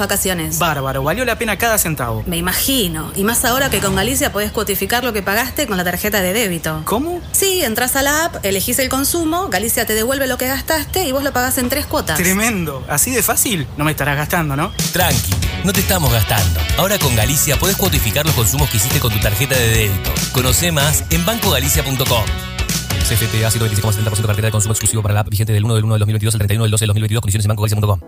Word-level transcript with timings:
vacaciones? 0.00 0.58
Bárbaro, 0.58 1.04
valió 1.04 1.24
la 1.24 1.38
pena 1.38 1.56
cada 1.56 1.78
centavo. 1.78 2.24
Me 2.26 2.36
imagino. 2.36 3.12
Y 3.14 3.22
más 3.22 3.44
ahora 3.44 3.70
que 3.70 3.78
con 3.78 3.94
Galicia 3.94 4.32
podés 4.32 4.50
cuotificar 4.50 5.04
lo 5.04 5.12
que 5.12 5.22
pagaste 5.22 5.66
con 5.66 5.76
la 5.76 5.84
tarjeta 5.84 6.20
de 6.20 6.32
débito. 6.32 6.82
¿Cómo? 6.84 7.20
Sí, 7.30 7.62
entras 7.62 7.94
a 7.94 8.02
la 8.02 8.24
app, 8.24 8.44
elegís 8.44 8.78
el 8.78 8.88
consumo, 8.88 9.48
Galicia 9.48 9.86
te 9.86 9.94
devuelve 9.94 10.26
lo 10.26 10.38
que 10.38 10.48
gastaste 10.48 11.04
y 11.04 11.12
vos 11.12 11.22
lo 11.22 11.32
pagás 11.32 11.58
en 11.58 11.68
tres 11.68 11.86
cuotas. 11.86 12.18
Tremendo. 12.18 12.84
¿Así 12.88 13.10
de 13.12 13.22
fácil? 13.22 13.66
No 13.76 13.84
me 13.84 13.92
estarás 13.92 14.16
gastando, 14.16 14.56
¿no? 14.56 14.72
Tranqui, 14.92 15.34
no 15.64 15.72
te 15.72 15.80
estamos 15.80 16.12
gastando. 16.12 16.60
Ahora 16.78 16.98
con 16.98 17.14
Galicia 17.14 17.56
podés 17.58 17.76
cuotificar 17.76 18.26
los 18.26 18.34
consumos 18.34 18.68
que 18.70 18.78
hiciste 18.78 19.00
con 19.00 19.12
tu 19.12 19.20
tarjeta 19.20 19.56
de 19.56 19.68
débito. 19.68 20.10
Conoce 20.32 20.72
más 20.72 21.04
en 21.10 21.24
bancogalicia.com. 21.24 22.49
CFTA 23.16 23.50
126,70% 23.50 24.26
cartera 24.26 24.46
de 24.46 24.52
consumo 24.52 24.72
exclusivo 24.72 25.02
para 25.02 25.14
la 25.14 25.20
app 25.20 25.28
vigente 25.28 25.52
del 25.52 25.64
1 25.64 25.74
del 25.74 25.84
1 25.84 25.94
del 25.94 26.00
2022 26.00 26.34
al 26.34 26.38
31 26.38 26.64
del 26.64 26.70
12 26.70 26.82
del 26.82 26.88
2022. 26.88 27.20
Condiciones 27.20 27.44
en. 27.44 27.50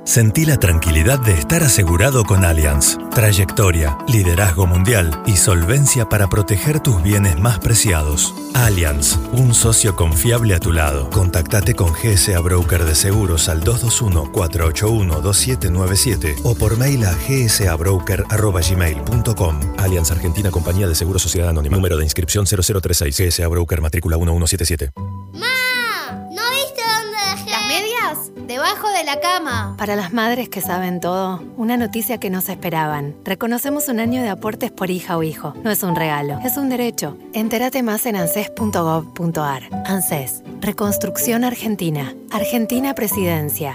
Sentí 0.04 0.44
la 0.44 0.58
tranquilidad 0.58 1.18
de 1.20 1.32
estar 1.32 1.62
asegurado 1.62 2.24
con 2.24 2.44
Allianz. 2.44 2.98
Trayectoria, 3.14 3.96
liderazgo 4.08 4.66
mundial 4.66 5.22
y 5.26 5.36
solvencia 5.36 6.08
para 6.08 6.28
proteger 6.28 6.80
tus 6.80 7.00
bienes 7.02 7.38
más 7.38 7.58
preciados. 7.58 8.34
Allianz, 8.54 9.18
un 9.32 9.54
socio 9.54 9.96
confiable 9.96 10.54
a 10.54 10.60
tu 10.60 10.72
lado. 10.72 11.10
Contactate 11.10 11.74
con 11.74 11.92
GSA 11.92 12.38
Broker 12.40 12.84
de 12.84 12.94
Seguros 12.94 13.48
al 13.48 13.64
221-481-2797 13.64 16.36
o 16.44 16.54
por 16.54 16.78
mail 16.78 17.04
a 17.04 17.14
gsabroker.gmail.com. 17.14 19.60
Allianz 19.78 20.10
Argentina 20.10 20.50
Compañía 20.50 20.86
de 20.86 20.94
Seguros 20.94 21.22
Sociedad 21.22 21.48
Anónima. 21.48 21.76
Número 21.76 21.96
de 21.96 22.04
inscripción 22.04 22.46
0036 22.46 23.18
GSA 23.18 23.48
Broker 23.48 23.80
matrícula 23.80 24.16
1177. 24.16 24.91
¡Ma! 24.96 26.28
¿No 26.30 26.42
viste 26.50 26.82
dónde 26.82 27.18
dejé? 27.30 27.50
¿Las 27.50 27.66
medias? 27.66 28.46
Debajo 28.46 28.88
de 28.90 29.04
la 29.04 29.20
cama. 29.20 29.74
Para 29.78 29.96
las 29.96 30.12
madres 30.12 30.48
que 30.48 30.60
saben 30.60 31.00
todo, 31.00 31.42
una 31.56 31.76
noticia 31.76 32.18
que 32.18 32.30
no 32.30 32.40
se 32.40 32.52
esperaban. 32.52 33.16
Reconocemos 33.24 33.88
un 33.88 34.00
año 34.00 34.22
de 34.22 34.28
aportes 34.28 34.70
por 34.70 34.90
hija 34.90 35.16
o 35.16 35.22
hijo. 35.22 35.54
No 35.62 35.70
es 35.70 35.82
un 35.82 35.96
regalo, 35.96 36.38
es 36.44 36.56
un 36.56 36.68
derecho. 36.68 37.16
Entérate 37.32 37.82
más 37.82 38.04
en 38.06 38.16
anses.gov.ar. 38.16 39.62
ANSES, 39.86 40.42
Reconstrucción 40.60 41.44
Argentina. 41.44 42.14
Argentina 42.30 42.94
Presidencia. 42.94 43.74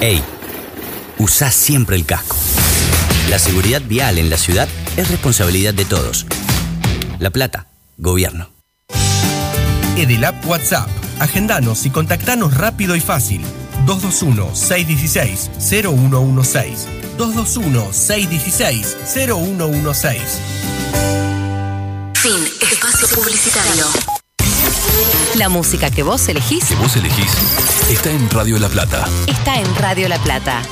Ey, 0.00 0.22
usa 1.18 1.50
siempre 1.50 1.96
el 1.96 2.06
casco. 2.06 2.36
La 3.28 3.38
seguridad 3.38 3.82
vial 3.82 4.18
en 4.18 4.30
la 4.30 4.36
ciudad 4.36 4.68
es 4.96 5.10
responsabilidad 5.10 5.74
de 5.74 5.84
todos. 5.84 6.26
La 7.18 7.30
Plata, 7.30 7.66
Gobierno. 7.98 8.59
Edelap 10.00 10.44
WhatsApp. 10.46 10.88
Agendanos 11.18 11.84
y 11.84 11.90
contactanos 11.90 12.56
rápido 12.56 12.96
y 12.96 13.00
fácil. 13.00 13.42
221-616-0116. 13.86 16.86
221-616-0116. 17.18 20.16
Fin. 22.14 22.42
Espacio 22.72 23.08
publicitario. 23.14 23.84
La 25.36 25.48
música 25.50 25.90
que 25.90 26.02
vos 26.02 26.26
elegís 26.28 26.64
Que 26.64 26.74
vos 26.76 26.96
elegís 26.96 27.30
está 27.90 28.10
en 28.10 28.28
Radio 28.30 28.58
La 28.58 28.68
Plata. 28.68 29.06
está 29.26 29.60
en 29.60 29.74
Radio 29.76 30.08
La 30.08 30.18
Plata. 30.18 30.62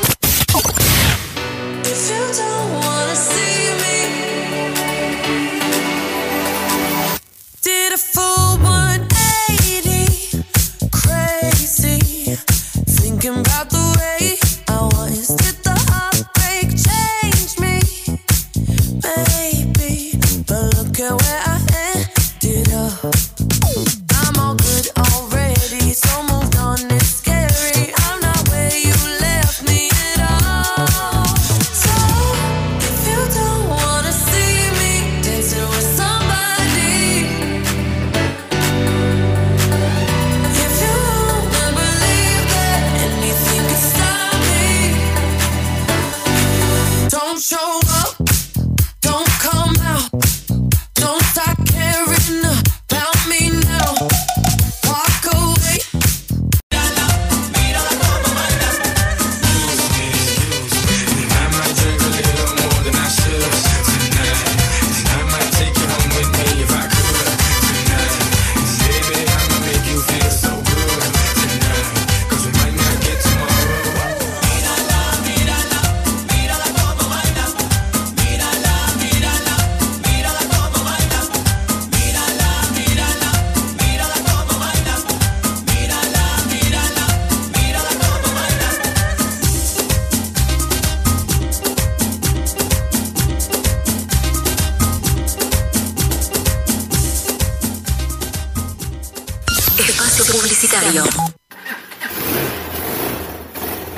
Publicitario. 100.27 101.05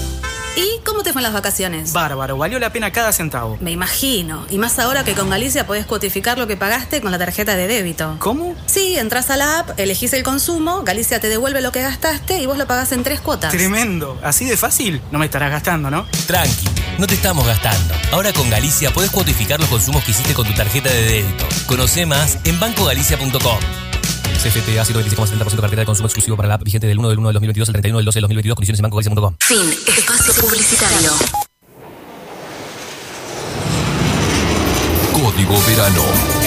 ¿Y 0.55 0.83
cómo 0.83 1.01
te 1.01 1.11
fueron 1.13 1.23
las 1.23 1.33
vacaciones? 1.33 1.93
Bárbaro, 1.93 2.37
valió 2.37 2.59
la 2.59 2.71
pena 2.71 2.91
cada 2.91 3.11
centavo. 3.11 3.57
Me 3.59 3.71
imagino. 3.71 4.45
Y 4.51 4.59
más 4.59 4.77
ahora 4.77 5.03
que 5.03 5.13
con 5.15 5.29
Galicia 5.29 5.65
podés 5.65 5.87
cuotificar 5.87 6.37
lo 6.37 6.45
que 6.45 6.55
pagaste 6.57 7.01
con 7.01 7.11
la 7.11 7.17
tarjeta 7.17 7.55
de 7.55 7.67
débito. 7.67 8.17
¿Cómo? 8.19 8.55
Sí, 8.67 8.95
entras 8.97 9.31
a 9.31 9.37
la 9.37 9.59
app, 9.59 9.79
elegís 9.79 10.13
el 10.13 10.21
consumo, 10.21 10.83
Galicia 10.83 11.19
te 11.19 11.27
devuelve 11.27 11.61
lo 11.61 11.71
que 11.71 11.81
gastaste 11.81 12.37
y 12.37 12.45
vos 12.45 12.59
lo 12.59 12.67
pagás 12.67 12.91
en 12.91 13.01
tres 13.01 13.19
cuotas. 13.19 13.51
Tremendo. 13.51 14.19
¿Así 14.21 14.45
de 14.45 14.55
fácil? 14.55 15.01
No 15.11 15.17
me 15.17 15.25
estarás 15.25 15.49
gastando, 15.49 15.89
¿no? 15.89 16.05
Tranqui, 16.27 16.67
no 16.99 17.07
te 17.07 17.15
estamos 17.15 17.47
gastando. 17.47 17.95
Ahora 18.11 18.31
con 18.31 18.47
Galicia 18.51 18.91
podés 18.91 19.09
cuotificar 19.09 19.59
los 19.59 19.69
consumos 19.69 20.03
que 20.03 20.11
hiciste 20.11 20.35
con 20.35 20.45
tu 20.45 20.53
tarjeta 20.53 20.89
de 20.89 21.01
débito. 21.01 21.45
Conoce 21.65 22.05
más 22.05 22.37
en 22.43 22.59
bancogalicia.com. 22.59 23.92
CFTA 24.43 24.83
126,70% 24.83 25.61
cartera 25.61 25.81
de 25.81 25.85
consumo 25.85 26.07
exclusivo 26.07 26.35
para 26.35 26.49
la 26.49 26.55
app 26.55 26.63
vigente 26.63 26.85
del 26.85 26.99
1 26.99 27.09
del 27.09 27.19
1 27.19 27.27
del 27.29 27.33
2022 27.35 27.69
al 27.69 27.73
31 27.73 27.97
del 27.97 28.05
12 28.05 28.17
del 28.17 28.21
2022. 28.23 28.55
Condiciones 28.55 28.79
en 28.79 28.83
bancogalicia.com. 28.83 29.35
Fin. 29.39 29.71
Espacio 29.97 30.33
publicitario. 30.41 31.11
Código 35.13 35.61
Verano. 35.65 36.42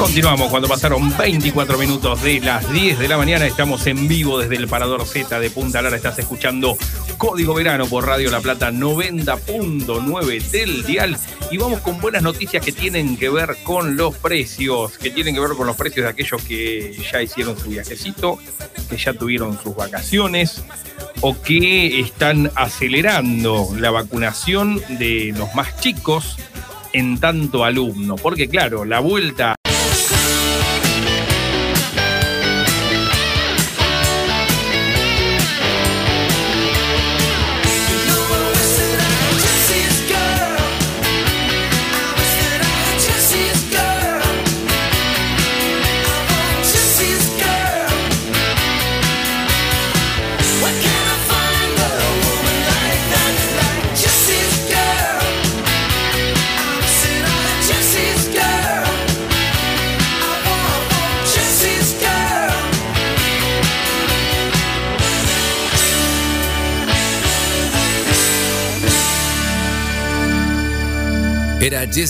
Continuamos 0.00 0.48
cuando 0.48 0.66
pasaron 0.66 1.14
24 1.14 1.76
minutos 1.76 2.22
de 2.22 2.40
las 2.40 2.72
10 2.72 2.98
de 2.98 3.06
la 3.06 3.18
mañana. 3.18 3.44
Estamos 3.44 3.86
en 3.86 4.08
vivo 4.08 4.38
desde 4.38 4.56
el 4.56 4.66
Parador 4.66 5.04
Z 5.04 5.38
de 5.38 5.50
Punta 5.50 5.82
Lara. 5.82 5.94
Estás 5.94 6.18
escuchando 6.18 6.78
Código 7.18 7.52
Verano 7.52 7.84
por 7.84 8.06
Radio 8.06 8.30
La 8.30 8.40
Plata 8.40 8.72
90.9 8.72 10.50
del 10.50 10.84
Dial. 10.84 11.18
Y 11.50 11.58
vamos 11.58 11.80
con 11.80 12.00
buenas 12.00 12.22
noticias 12.22 12.64
que 12.64 12.72
tienen 12.72 13.18
que 13.18 13.28
ver 13.28 13.58
con 13.62 13.98
los 13.98 14.16
precios, 14.16 14.96
que 14.96 15.10
tienen 15.10 15.34
que 15.34 15.40
ver 15.40 15.50
con 15.50 15.66
los 15.66 15.76
precios 15.76 16.04
de 16.04 16.10
aquellos 16.10 16.42
que 16.44 16.96
ya 17.12 17.20
hicieron 17.20 17.58
su 17.58 17.68
viajecito, 17.68 18.38
que 18.88 18.96
ya 18.96 19.12
tuvieron 19.12 19.62
sus 19.62 19.76
vacaciones 19.76 20.64
o 21.20 21.38
que 21.42 22.00
están 22.00 22.50
acelerando 22.54 23.68
la 23.76 23.90
vacunación 23.90 24.80
de 24.98 25.34
los 25.36 25.54
más 25.54 25.78
chicos 25.78 26.38
en 26.94 27.20
tanto 27.20 27.64
alumno. 27.64 28.16
Porque 28.16 28.48
claro, 28.48 28.86
la 28.86 29.00
vuelta 29.00 29.56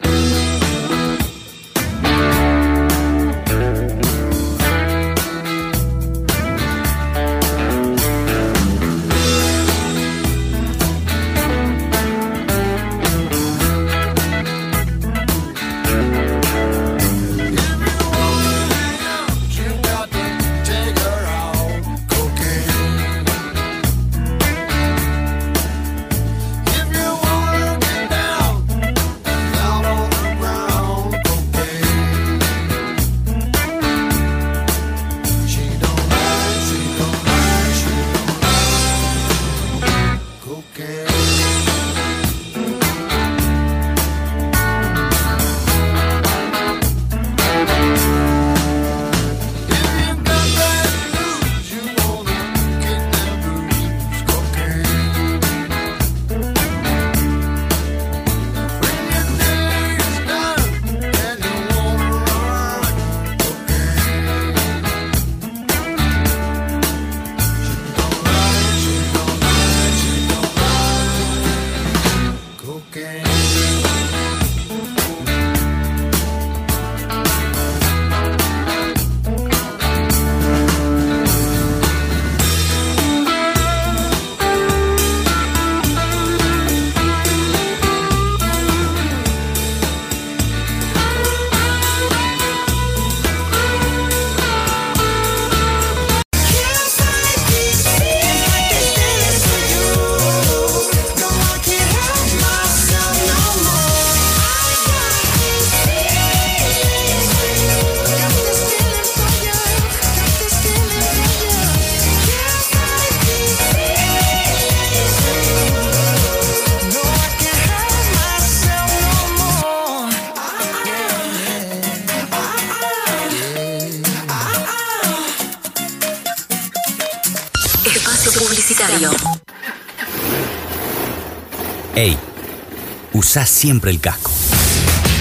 Usa 133.33 133.47
siempre 133.47 133.91
el 133.91 133.99
casco. 133.99 134.31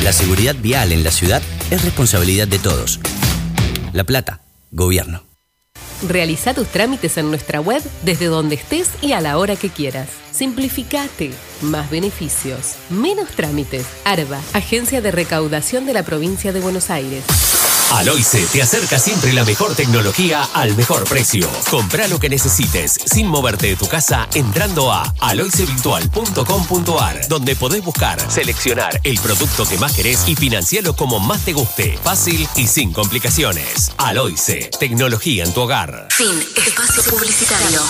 La 0.04 0.12
seguridad 0.12 0.54
vial 0.54 0.92
en 0.92 1.02
la 1.02 1.12
ciudad 1.12 1.42
es 1.70 1.82
responsabilidad 1.86 2.46
de 2.46 2.60
todos. 2.60 3.00
La 3.94 4.04
Plata, 4.04 4.42
gobierno. 4.70 5.24
Realiza 6.06 6.54
tus 6.54 6.68
trámites 6.68 7.16
en 7.16 7.30
nuestra 7.30 7.62
web 7.62 7.82
desde 8.04 8.26
donde 8.26 8.56
estés 8.56 8.90
y 9.02 9.14
a 9.14 9.22
la 9.22 9.38
hora 9.38 9.56
que 9.56 9.70
quieras. 9.70 10.10
Simplificate. 10.34 11.32
Más 11.62 11.90
beneficios. 11.90 12.76
Menos 12.90 13.30
trámites. 13.30 13.86
ARBA, 14.04 14.42
Agencia 14.52 15.00
de 15.00 15.12
Recaudación 15.12 15.86
de 15.86 15.94
la 15.94 16.04
Provincia 16.04 16.52
de 16.52 16.60
Buenos 16.60 16.90
Aires. 16.90 17.24
Aloice 17.92 18.48
te 18.52 18.62
acerca 18.62 18.98
siempre 18.98 19.34
la 19.34 19.44
mejor 19.44 19.76
tecnología 19.76 20.48
al 20.54 20.76
mejor 20.78 21.04
precio. 21.04 21.50
Compra 21.70 22.08
lo 22.08 22.20
que 22.20 22.30
necesites 22.30 22.94
sin 22.94 23.28
moverte 23.28 23.68
de 23.68 23.76
tu 23.76 23.86
casa 23.88 24.30
entrando 24.34 24.94
a 24.94 25.14
aloicevirtual.com.ar 25.20 27.28
donde 27.28 27.56
podés 27.58 27.84
buscar, 27.84 28.18
seleccionar 28.32 29.02
el 29.04 29.20
producto 29.20 29.68
que 29.68 29.78
más 29.78 29.94
querés 29.94 30.26
y 30.28 30.36
financiarlo 30.36 30.96
como 30.96 31.20
más 31.20 31.44
te 31.44 31.52
guste. 31.52 32.00
Fácil 32.02 32.48
y 32.56 32.68
sin 32.68 32.94
complicaciones. 32.94 33.92
Aloice, 33.98 34.70
tecnología 34.80 35.44
en 35.44 35.54
tu 35.54 35.62
hogar. 35.62 36.08
Fin. 36.12 36.42
Espacio 36.56 37.04
publicitario. 37.04 37.82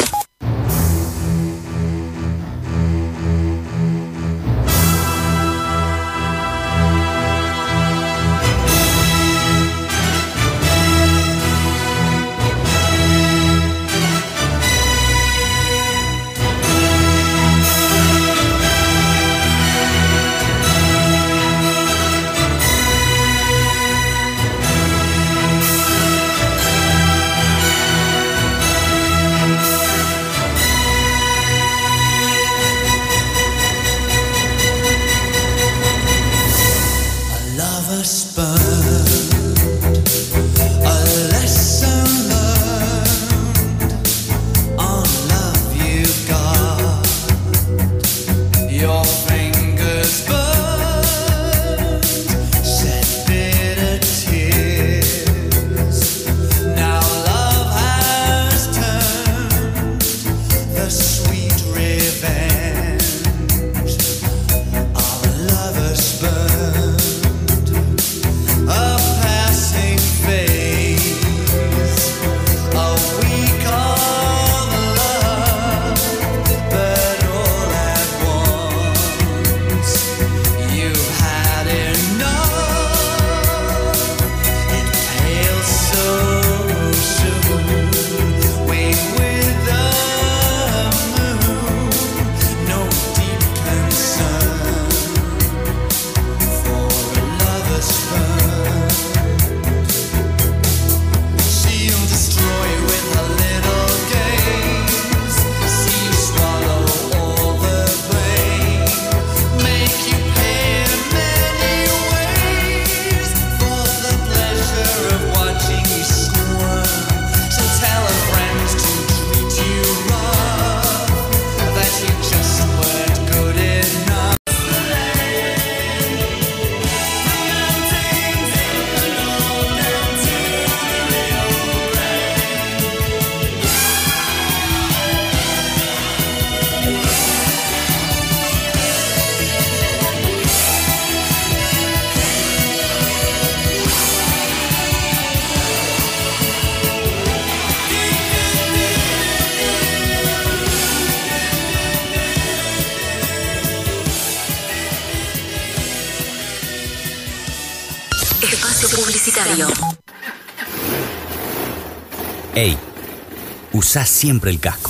Usa 163.91 164.05
siempre 164.05 164.51
el 164.51 164.61
casco. 164.61 164.89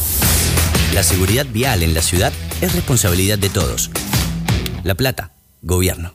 La 0.94 1.02
seguridad 1.02 1.48
vial 1.48 1.82
en 1.82 1.96
la 1.96 2.04
ciudad 2.04 2.32
es 2.62 2.76
responsabilidad 2.76 3.40
de 3.40 3.50
todos. 3.50 3.90
La 4.84 4.94
Plata, 4.94 5.32
gobierno. 5.64 6.14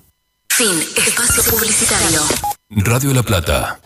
Fin. 0.51 0.79
Espacio 0.97 1.43
publicitario. 1.51 2.21
Radio 2.71 3.13
La 3.13 3.25
Plata. 3.25 3.81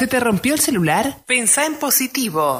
¿Se 0.00 0.06
te 0.06 0.18
rompió 0.18 0.54
el 0.54 0.60
celular? 0.60 1.18
Pensá 1.26 1.66
en 1.66 1.74
positivo. 1.74 2.58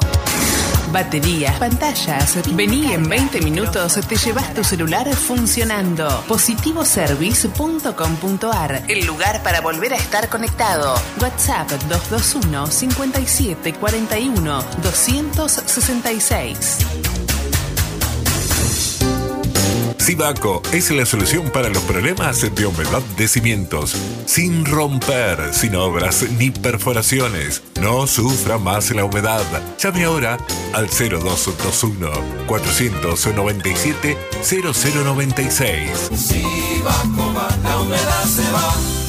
Baterías, 0.91 1.57
pantallas. 1.57 2.37
Vení 2.55 2.93
en 2.93 3.09
20 3.09 3.41
minutos, 3.41 3.99
te 4.07 4.15
llevas 4.15 4.53
tu 4.53 4.63
celular 4.63 5.11
funcionando. 5.15 6.23
Positivoservice.com.ar, 6.27 8.83
el 8.87 9.07
lugar 9.07 9.41
para 9.41 9.59
volver 9.59 9.93
a 9.93 9.95
estar 9.95 10.29
conectado. 10.29 10.93
WhatsApp 11.19 11.67
221 11.89 12.67
57 12.67 13.73
41 13.73 14.63
266. 14.83 17.20
Sibaco 19.97 20.61
es 20.71 20.91
la 20.91 21.05
solución 21.05 21.49
para 21.49 21.69
los 21.69 21.83
problemas 21.83 22.41
de 22.55 22.65
humedad 22.65 23.01
de 23.17 23.27
cimientos. 23.27 23.95
Sin 24.25 24.65
romper, 24.65 25.53
sin 25.53 25.75
obras 25.75 26.25
ni 26.37 26.51
perforaciones. 26.51 27.61
No 27.81 28.07
sufra 28.07 28.57
más 28.57 28.91
la 28.91 29.05
humedad. 29.05 29.43
Llame 29.79 30.03
ahora 30.03 30.37
al 30.73 30.87
0221 30.87 32.09
497 32.47 34.17
0096. 34.43 35.91
Sibaco 36.15 37.33
va, 37.33 37.49
la 37.63 37.79
humedad 37.79 38.25
se 38.25 38.51
va. 38.51 39.00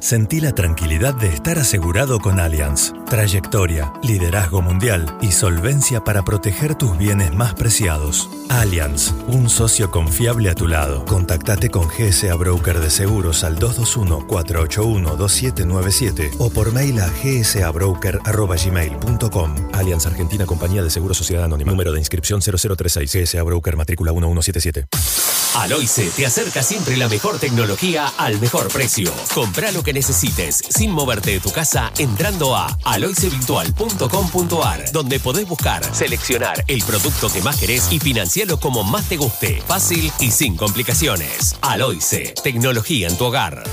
Sentí 0.00 0.40
la 0.40 0.52
tranquilidad 0.52 1.14
de 1.14 1.28
estar 1.28 1.58
asegurado 1.58 2.18
con 2.20 2.40
Allianz. 2.40 2.94
Trayectoria, 3.10 3.92
liderazgo 4.02 4.62
mundial 4.62 5.14
y 5.20 5.30
solvencia 5.30 6.02
para 6.02 6.22
proteger 6.22 6.74
tus 6.74 6.96
bienes 6.96 7.34
más 7.34 7.52
preciados. 7.52 8.30
Allianz, 8.48 9.12
un 9.26 9.50
socio 9.50 9.90
confiable 9.90 10.48
a 10.48 10.54
tu 10.54 10.68
lado. 10.68 11.04
Contactate 11.04 11.68
con 11.68 11.86
GSA 11.86 12.34
Broker 12.36 12.80
de 12.80 12.88
Seguros 12.88 13.44
al 13.44 13.58
221-481-2797 13.58 16.30
o 16.38 16.48
por 16.48 16.72
mail 16.72 16.98
a 17.00 17.10
gsabroker.gmail.com. 17.22 19.54
Allianz 19.74 20.06
Argentina 20.06 20.46
Compañía 20.46 20.82
de 20.82 20.88
Seguros 20.88 21.18
Sociedad 21.18 21.44
Anónima. 21.44 21.72
Número 21.72 21.92
de 21.92 21.98
inscripción 21.98 22.40
0036 22.40 23.12
GSA 23.12 23.42
Broker 23.42 23.76
matrícula 23.76 24.12
1177. 24.12 25.29
Aloice 25.54 26.10
te 26.10 26.26
acerca 26.26 26.62
siempre 26.62 26.96
la 26.96 27.08
mejor 27.08 27.40
tecnología 27.40 28.06
al 28.18 28.38
mejor 28.40 28.68
precio. 28.68 29.12
Compra 29.34 29.72
lo 29.72 29.82
que 29.82 29.92
necesites 29.92 30.62
sin 30.68 30.92
moverte 30.92 31.32
de 31.32 31.40
tu 31.40 31.50
casa 31.50 31.92
entrando 31.98 32.54
a 32.54 32.78
aloicevirtual.com.ar 32.84 34.92
donde 34.92 35.18
podés 35.18 35.48
buscar, 35.48 35.82
seleccionar 35.94 36.64
el 36.68 36.84
producto 36.84 37.28
que 37.28 37.42
más 37.42 37.56
querés 37.56 37.90
y 37.90 37.98
financiarlo 37.98 38.60
como 38.60 38.84
más 38.84 39.08
te 39.08 39.16
guste, 39.16 39.60
fácil 39.66 40.12
y 40.20 40.30
sin 40.30 40.56
complicaciones. 40.56 41.56
Aloice, 41.62 42.32
tecnología 42.42 43.08
en 43.08 43.18
tu 43.18 43.24
hogar. 43.24 43.64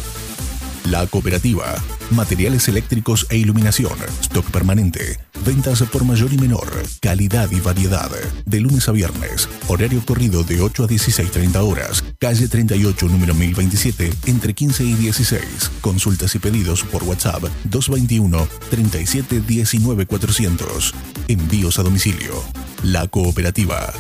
La 0.92 1.06
Cooperativa. 1.06 1.76
Materiales 2.12 2.68
eléctricos 2.70 3.28
e 3.30 3.38
iluminación. 3.38 3.98
Stock 4.22 4.50
permanente. 4.52 5.20
Ventas 5.46 5.82
por 5.84 6.06
mayor 6.06 6.32
y 6.32 6.38
menor. 6.38 6.68
Calidad 7.02 7.52
y 7.52 7.60
variedad. 7.60 8.10
De 8.46 8.60
lunes 8.62 8.88
a 8.88 8.94
viernes. 8.94 9.50
Horario 9.68 10.02
corrido 10.06 10.44
de 10.44 10.62
8 10.62 10.86
a 10.86 10.88
16.30 10.88 11.58
horas. 11.58 12.04
Calle 12.20 12.48
38, 12.48 13.08
número 13.08 13.34
1027, 13.34 14.14
entre 14.28 14.54
15 14.54 14.84
y 14.86 14.94
16. 14.94 15.72
Consultas 15.82 16.36
y 16.36 16.40
pedidos 16.40 16.84
por 16.84 17.04
WhatsApp 17.04 17.44
221 17.66 18.48
37 18.70 19.42
19 19.42 20.06
400. 20.06 20.94
Envíos 21.28 21.80
a 21.80 21.84
domicilio. 21.84 22.42
La 22.84 23.08
Cooperativa. 23.08 23.94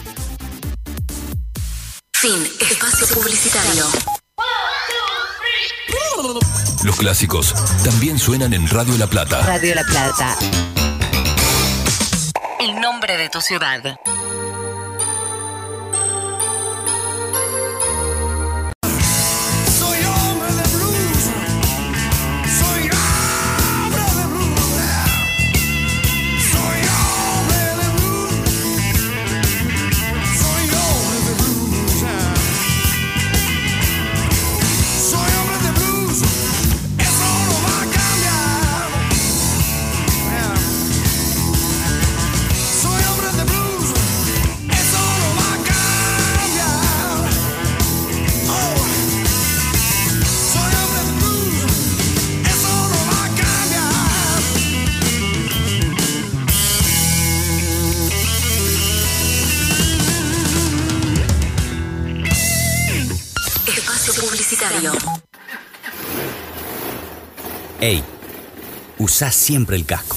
Fin. 2.13 2.47
Espacio 2.61 3.07
publicitario. 3.07 4.26
Los 6.83 6.95
clásicos 6.97 7.53
también 7.83 8.17
suenan 8.19 8.53
en 8.53 8.67
Radio 8.67 8.97
La 8.97 9.07
Plata. 9.07 9.41
Radio 9.41 9.75
La 9.75 9.83
Plata. 9.83 10.37
El 12.59 12.79
nombre 12.79 13.17
de 13.17 13.29
tu 13.29 13.41
ciudad. 13.41 13.99
Usa 69.17 69.31
siempre 69.31 69.75
el 69.75 69.83
casco. 69.87 70.15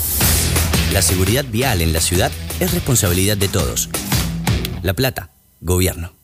La 0.93 1.01
seguridad 1.01 1.47
vial 1.47 1.81
en 1.81 1.95
la 1.95 2.03
ciudad 2.03 2.31
es 2.61 2.75
responsabilidad 2.75 3.39
de 3.39 3.49
todos. 3.49 3.89
La 4.83 4.93
Plata, 4.93 5.31
Gobierno. 5.63 6.20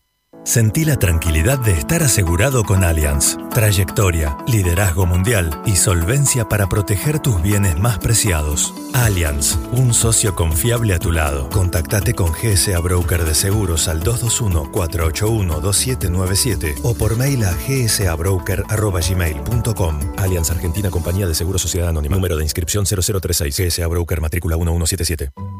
Sentí 0.46 0.84
la 0.84 0.96
tranquilidad 0.96 1.58
de 1.58 1.72
estar 1.72 2.04
asegurado 2.04 2.62
con 2.62 2.84
Allianz. 2.84 3.36
Trayectoria, 3.52 4.38
liderazgo 4.46 5.04
mundial 5.04 5.60
y 5.66 5.74
solvencia 5.74 6.48
para 6.48 6.68
proteger 6.68 7.18
tus 7.18 7.42
bienes 7.42 7.76
más 7.80 7.98
preciados. 7.98 8.72
Allianz, 8.94 9.58
un 9.72 9.92
socio 9.92 10.36
confiable 10.36 10.94
a 10.94 11.00
tu 11.00 11.10
lado. 11.10 11.50
Contactate 11.50 12.14
con 12.14 12.30
GSA 12.30 12.78
Broker 12.78 13.24
de 13.24 13.34
Seguros 13.34 13.88
al 13.88 14.04
221-481-2797 14.04 16.76
o 16.84 16.94
por 16.94 17.16
mail 17.16 17.44
a 17.44 17.52
gsabroker.gmail.com. 17.52 19.98
Allianz 20.16 20.52
Argentina 20.52 20.90
Compañía 20.90 21.26
de 21.26 21.34
Seguros 21.34 21.60
Sociedad 21.60 21.88
Anónima. 21.88 22.14
Número 22.14 22.36
de 22.36 22.44
inscripción 22.44 22.86
0036 22.86 23.58
GSA 23.58 23.88
Broker 23.88 24.20
matrícula 24.20 24.56
1177. 24.56 25.55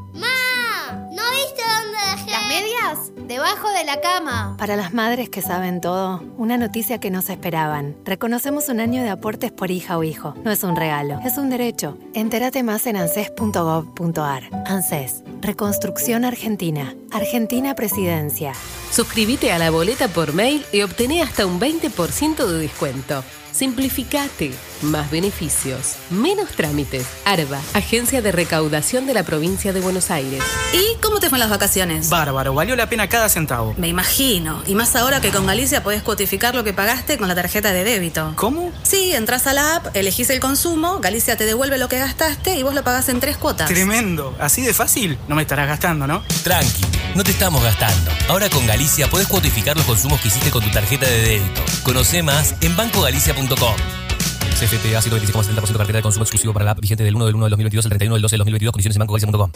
La 3.97 4.01
cama. 4.01 4.57
Para 4.59 4.77
las 4.77 4.93
madres 4.93 5.29
que 5.29 5.43
saben 5.43 5.81
todo, 5.81 6.23
una 6.37 6.57
noticia 6.57 6.99
que 6.99 7.11
no 7.11 7.23
se 7.23 7.35
esperaban. 7.35 7.97
Reconocemos 8.05 8.69
un 8.69 8.81
año 8.81 9.03
de 9.03 9.11
aportes 9.11 9.53
por 9.53 9.71
hija 9.71 9.99
o 9.99 10.05
hijo. 10.05 10.35
No 10.45 10.51
es 10.51 10.63
un 10.65 10.77
regalo, 10.77 11.19
es 11.25 11.39
un 11.39 11.51
derecho. 11.51 11.97
Entérate 12.15 12.63
más 12.63 12.87
en 12.87 12.97
anses.gov.ar. 12.97 14.43
ANSES, 14.67 15.23
Reconstrucción 15.41 16.25
Argentina. 16.25 16.95
Argentina 17.11 17.75
Presidencia. 17.75 18.53
Suscríbete 18.91 19.53
a 19.53 19.59
la 19.59 19.71
boleta 19.71 20.09
por 20.09 20.35
mail 20.35 20.65
y 20.73 20.83
obtené 20.83 21.23
hasta 21.23 21.47
un 21.47 21.61
20% 21.61 22.47
de 22.47 22.59
descuento. 22.59 23.23
Simplificate. 23.57 24.53
Más 24.83 25.11
beneficios. 25.11 25.95
Menos 26.11 26.51
trámites. 26.51 27.07
ARBA, 27.25 27.59
Agencia 27.73 28.21
de 28.21 28.31
Recaudación 28.31 29.07
de 29.07 29.15
la 29.15 29.23
Provincia 29.23 29.73
de 29.73 29.81
Buenos 29.81 30.11
Aires. 30.11 30.43
¿Y 30.75 31.01
cómo 31.01 31.21
te 31.21 31.31
fue 31.31 31.39
en 31.39 31.41
las 31.41 31.49
vacaciones? 31.49 32.11
Bárbaro, 32.11 32.53
valió 32.53 32.77
la 32.77 32.87
pena 32.87 33.09
cada 33.09 33.31
centavo. 33.31 33.75
Me 33.79 33.89
imagino. 33.89 34.63
Y 34.67 34.75
más 34.75 34.95
ahora 34.95 35.23
que 35.23 35.31
con 35.31 35.47
Galicia 35.47 35.83
podés 35.83 36.03
cuotificar 36.03 36.55
lo 36.55 36.65
que 36.65 36.75
pagaste 36.75 37.17
con 37.17 37.29
la 37.29 37.35
tarjeta 37.35 37.73
de 37.73 37.85
débito. 37.85 38.35
¿Cómo? 38.37 38.71
Sí, 38.83 39.15
entras 39.15 39.47
a 39.47 39.55
la 39.55 39.77
app, 39.77 39.97
elegís 39.97 40.29
el 40.29 40.41
consumo, 40.41 41.01
Galicia 41.01 41.39
te 41.39 41.47
devuelve 41.47 41.79
lo 41.79 41.89
que 41.89 41.99
gastaste 41.99 42.57
y 42.57 42.63
vos 42.63 42.75
lo 42.75 42.85
pagás 42.85 43.09
en 43.09 43.21
tres 43.21 43.39
cuotas. 43.39 43.71
Tremendo. 43.71 44.37
Así 44.39 44.61
de 44.61 44.75
fácil, 44.75 45.17
no 45.29 45.35
me 45.35 45.43
estarás 45.43 45.67
gastando, 45.67 46.07
¿no? 46.07 46.23
Tranqui, 46.45 46.85
no 47.15 47.25
te 47.25 47.31
estamos 47.31 47.63
gastando. 47.63 48.11
Ahora 48.29 48.51
con 48.51 48.67
Galicia 48.67 49.09
podés 49.09 49.27
cuotificar 49.27 49.75
los 49.75 49.87
consumos 49.87 50.21
que 50.21 50.29
hiciste 50.29 50.51
con 50.51 50.63
tu 50.63 50.71
tarjeta 50.71 51.07
de 51.07 51.23
débito. 51.23 51.63
Conoce 51.83 52.23
más 52.23 52.55
en 52.61 52.77
bancogalicia.com. 52.77 53.46
CFTA 53.55 55.01
125,70% 55.01 55.77
cartera 55.77 55.99
de 55.99 56.03
consumo 56.03 56.25
exclusivo 56.25 56.53
para 56.53 56.65
la 56.65 56.73
app 56.73 56.81
vigente 56.81 57.05
del 57.05 57.15
1 57.15 57.27
del 57.27 57.35
1 57.35 57.45
del 57.45 57.51
2022 57.51 57.85
al 57.87 57.91
31 57.91 58.15
del 58.17 58.23
12 58.23 58.33
del 58.33 58.39
2022. 58.41 58.73
Condiciones 58.73 58.97
en 58.97 59.01
bancogalicia.com. 59.01 59.51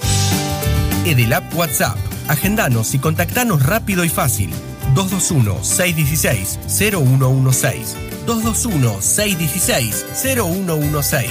Edelap 1.07 1.55
WhatsApp. 1.55 1.97
Agendanos 2.29 2.93
y 2.95 2.99
contactanos 2.99 3.63
rápido 3.65 4.05
y 4.05 4.09
fácil. 4.11 4.51
221-616-0116. 4.95 7.95
221-616-0116. 8.27 11.27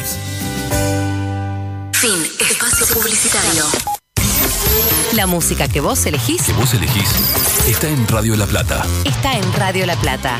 Fin. 1.93 2.23
Espacio 2.39 2.87
publicitario. 2.95 3.65
La 5.13 5.27
música 5.27 5.67
que 5.67 5.81
vos 5.81 6.05
elegís 6.05 6.43
Que 6.43 6.53
vos 6.53 6.73
elegís 6.73 7.09
está 7.67 7.89
en 7.89 8.07
Radio 8.07 8.35
La 8.37 8.45
Plata. 8.45 8.85
está 9.05 9.37
en 9.37 9.53
Radio 9.53 9.85
La 9.85 9.95
Plata. 9.95 10.39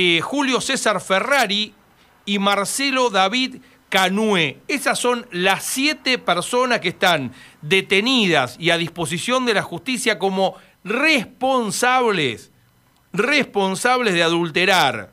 Eh, 0.00 0.20
Julio 0.20 0.60
César 0.60 1.00
Ferrari 1.00 1.74
y 2.24 2.38
Marcelo 2.38 3.10
David 3.10 3.56
Canue. 3.88 4.58
Esas 4.68 4.96
son 4.98 5.26
las 5.32 5.64
siete 5.64 6.18
personas 6.18 6.78
que 6.78 6.90
están 6.90 7.32
detenidas 7.62 8.54
y 8.60 8.70
a 8.70 8.78
disposición 8.78 9.44
de 9.44 9.54
la 9.54 9.62
justicia 9.62 10.20
como 10.20 10.54
responsables, 10.84 12.52
responsables 13.12 14.14
de 14.14 14.22
adulterar 14.22 15.10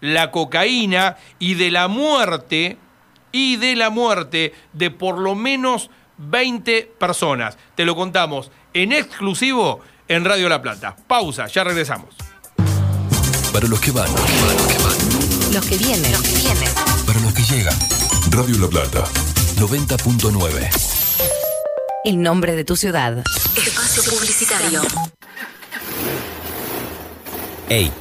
la 0.00 0.30
cocaína 0.30 1.16
y 1.38 1.54
de 1.54 1.70
la 1.70 1.88
muerte 1.88 2.76
y 3.30 3.56
de 3.56 3.76
la 3.76 3.88
muerte 3.88 4.52
de 4.74 4.90
por 4.90 5.16
lo 5.16 5.34
menos 5.34 5.88
20 6.18 6.92
personas. 6.98 7.56
Te 7.76 7.86
lo 7.86 7.96
contamos 7.96 8.50
en 8.74 8.92
exclusivo 8.92 9.80
en 10.06 10.26
Radio 10.26 10.50
La 10.50 10.60
Plata. 10.60 10.96
Pausa, 11.06 11.46
ya 11.46 11.64
regresamos. 11.64 12.21
Para 13.52 13.68
los 13.68 13.80
que 13.80 13.90
van, 13.90 14.08
Los 15.52 15.64
que 15.66 15.76
vienen. 15.76 16.12
Los 16.12 16.22
que 16.22 16.34
vienen. 16.34 16.68
para 17.06 17.20
los 17.20 17.32
que 17.34 17.42
llegan. 17.44 17.76
Radio 18.30 18.58
La 18.58 18.68
Plata, 18.68 19.04
90.9. 19.56 20.70
El 22.04 22.22
nombre 22.22 22.54
de 22.56 22.64
tu 22.64 22.76
ciudad. 22.76 23.22
Espacio 23.56 24.02
publicitario. 24.04 24.82
Ey, 27.68 27.92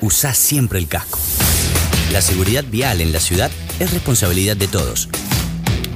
usa 0.00 0.34
siempre 0.34 0.78
el 0.78 0.88
casco. 0.88 1.18
La 2.12 2.20
seguridad 2.20 2.64
vial 2.64 3.00
en 3.00 3.12
la 3.12 3.20
ciudad 3.20 3.50
es 3.78 3.92
responsabilidad 3.92 4.56
de 4.56 4.68
todos. 4.68 5.08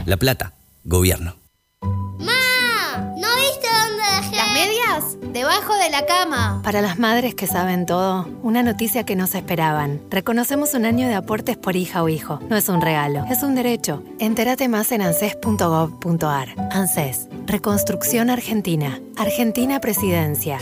La 0.06 0.16
Plata, 0.16 0.54
gobierno. 0.85 1.39
Debajo 5.32 5.74
de 5.76 5.90
la 5.90 6.06
cama. 6.06 6.60
Para 6.64 6.82
las 6.82 6.98
madres 6.98 7.36
que 7.36 7.46
saben 7.46 7.86
todo, 7.86 8.28
una 8.42 8.64
noticia 8.64 9.04
que 9.04 9.14
no 9.14 9.28
se 9.28 9.38
esperaban. 9.38 10.00
Reconocemos 10.10 10.74
un 10.74 10.84
año 10.84 11.06
de 11.06 11.14
aportes 11.14 11.56
por 11.56 11.76
hija 11.76 12.02
o 12.02 12.08
hijo. 12.08 12.40
No 12.48 12.56
es 12.56 12.68
un 12.68 12.80
regalo, 12.80 13.24
es 13.30 13.44
un 13.44 13.54
derecho. 13.54 14.02
Entérate 14.18 14.68
más 14.68 14.90
en 14.90 15.02
anses.gov.ar. 15.02 16.48
ANSES, 16.72 17.28
Reconstrucción 17.46 18.28
Argentina. 18.28 18.98
Argentina 19.16 19.78
Presidencia. 19.80 20.58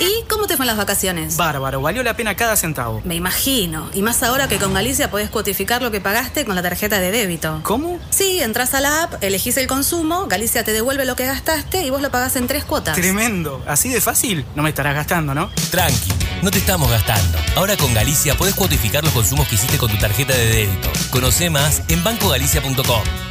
¿Y 0.00 0.24
cómo 0.28 0.46
te 0.46 0.56
fueron 0.56 0.68
las 0.68 0.78
vacaciones? 0.78 1.36
Bárbaro, 1.36 1.82
valió 1.82 2.02
la 2.02 2.16
pena 2.16 2.34
cada 2.34 2.56
centavo. 2.56 3.02
Me 3.04 3.16
imagino. 3.16 3.90
Y 3.92 4.00
más 4.00 4.22
ahora 4.22 4.48
que 4.48 4.56
con 4.56 4.72
Galicia 4.72 5.10
podés 5.10 5.28
cuotificar 5.28 5.82
lo 5.82 5.90
que 5.90 6.00
pagaste 6.00 6.46
con 6.46 6.56
la 6.56 6.62
tarjeta 6.62 6.98
de 7.00 7.10
débito. 7.10 7.60
¿Cómo? 7.64 8.00
Sí, 8.08 8.40
entras 8.40 8.72
a 8.72 8.80
la 8.80 9.02
app, 9.02 9.22
elegís 9.22 9.58
el 9.58 9.66
consumo, 9.66 10.26
Galicia 10.26 10.64
te 10.64 10.72
devuelve 10.72 11.04
lo 11.04 11.16
que 11.16 11.26
gastaste 11.26 11.84
y 11.84 11.90
vos 11.90 12.00
lo 12.00 12.10
pagás 12.10 12.36
en 12.36 12.46
tres 12.46 12.64
cuotas. 12.64 12.96
Tremendo. 12.96 13.62
Así 13.66 13.90
de 13.90 14.00
fácil. 14.00 14.46
No 14.54 14.62
me 14.62 14.70
estarás 14.70 14.94
gastando, 14.94 15.34
¿no? 15.34 15.50
Tranqui, 15.70 16.12
no 16.42 16.50
te 16.50 16.58
estamos 16.58 16.90
gastando. 16.90 17.36
Ahora 17.54 17.76
con 17.76 17.92
Galicia 17.92 18.34
podés 18.36 18.54
cuotificar 18.54 19.04
los 19.04 19.12
consumos 19.12 19.46
que 19.48 19.56
hiciste 19.56 19.76
con 19.76 19.90
tu 19.90 19.98
tarjeta 19.98 20.32
de 20.34 20.46
débito. 20.46 20.88
Conoce 21.10 21.50
más 21.50 21.82
en 21.88 22.02
bancogalicia.com. 22.02 23.29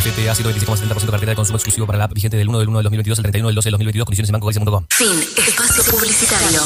CFTA 0.00 0.34
126,70% 0.34 1.10
cartera 1.10 1.30
de 1.32 1.36
consumo 1.36 1.56
exclusivo 1.56 1.86
para 1.86 1.98
la 1.98 2.04
app 2.04 2.12
vigente 2.12 2.36
del 2.36 2.48
1 2.48 2.58
del 2.58 2.68
1 2.68 2.78
del 2.78 2.84
2022 2.84 3.18
al 3.18 3.22
31 3.22 3.48
del 3.48 3.54
12 3.54 3.66
del 3.66 3.72
2022. 3.72 4.04
Condiciones 4.04 4.28
en 4.28 4.32
bancogalicia.com. 4.32 4.86
Fin. 4.90 5.20
Espacio 5.36 5.84
publicitario. 5.84 6.62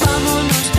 Vámonos 0.00 0.73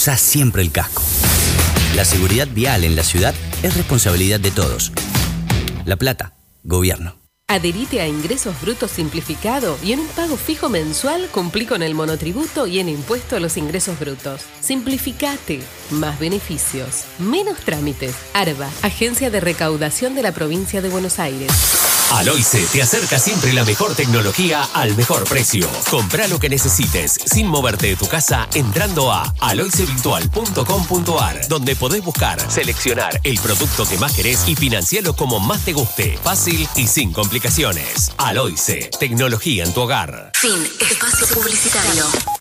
usa 0.00 0.16
siempre 0.16 0.62
el 0.62 0.72
casco. 0.72 1.02
La 1.94 2.06
seguridad 2.06 2.48
vial 2.50 2.84
en 2.84 2.96
la 2.96 3.04
ciudad 3.04 3.34
es 3.62 3.76
responsabilidad 3.76 4.40
de 4.40 4.50
todos. 4.50 4.92
La 5.84 5.96
Plata, 5.96 6.32
gobierno. 6.64 7.16
Adherite 7.48 8.00
a 8.00 8.08
Ingresos 8.08 8.58
Brutos 8.62 8.92
Simplificado 8.92 9.76
y 9.82 9.92
en 9.92 10.00
un 10.00 10.06
pago 10.06 10.38
fijo 10.38 10.70
mensual 10.70 11.28
cumplí 11.30 11.66
con 11.66 11.82
el 11.82 11.94
monotributo 11.94 12.66
y 12.66 12.78
en 12.78 12.88
impuesto 12.88 13.36
a 13.36 13.40
los 13.40 13.58
ingresos 13.58 14.00
brutos. 14.00 14.40
Simplificate. 14.60 15.60
Más 15.90 16.18
beneficios. 16.18 17.04
Menos 17.18 17.58
trámites. 17.58 18.14
ARBA, 18.32 18.70
Agencia 18.80 19.28
de 19.28 19.40
Recaudación 19.40 20.14
de 20.14 20.22
la 20.22 20.32
Provincia 20.32 20.80
de 20.80 20.88
Buenos 20.88 21.18
Aires. 21.18 21.52
Aloice 22.10 22.66
te 22.72 22.82
acerca 22.82 23.18
siempre 23.18 23.52
la 23.52 23.64
mejor 23.64 23.94
tecnología 23.94 24.68
al 24.74 24.96
mejor 24.96 25.24
precio. 25.24 25.68
Compra 25.90 26.26
lo 26.26 26.40
que 26.40 26.48
necesites 26.48 27.20
sin 27.24 27.46
moverte 27.46 27.86
de 27.86 27.96
tu 27.96 28.06
casa 28.06 28.48
entrando 28.54 29.12
a 29.12 29.32
aloicevirtual.com.ar 29.40 31.48
donde 31.48 31.76
podés 31.76 32.04
buscar, 32.04 32.40
seleccionar 32.50 33.20
el 33.22 33.38
producto 33.38 33.86
que 33.86 33.98
más 33.98 34.12
querés 34.12 34.48
y 34.48 34.56
financiarlo 34.56 35.14
como 35.14 35.38
más 35.38 35.64
te 35.64 35.72
guste. 35.72 36.18
Fácil 36.22 36.68
y 36.74 36.88
sin 36.88 37.12
complicaciones. 37.12 38.12
Aloice, 38.18 38.90
tecnología 38.98 39.64
en 39.64 39.72
tu 39.72 39.82
hogar. 39.82 40.32
Fin. 40.34 40.66
Espacio 40.80 41.26
publicitario. 41.28 42.39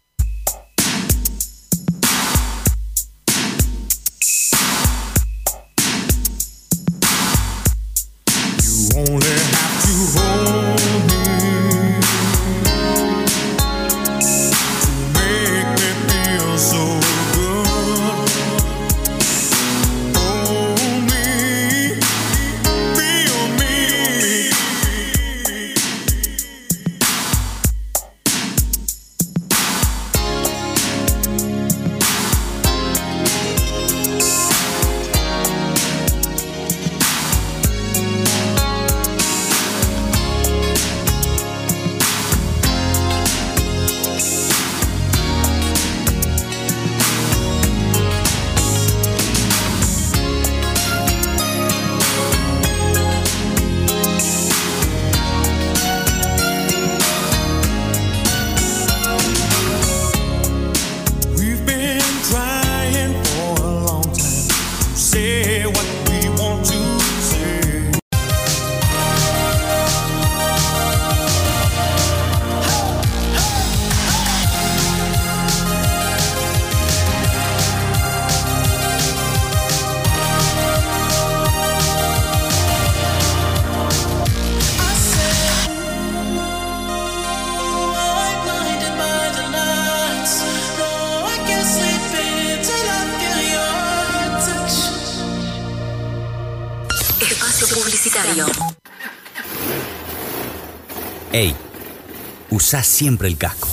Usa 102.69 102.83
siempre 102.83 103.27
el 103.27 103.35
casco. 103.35 103.67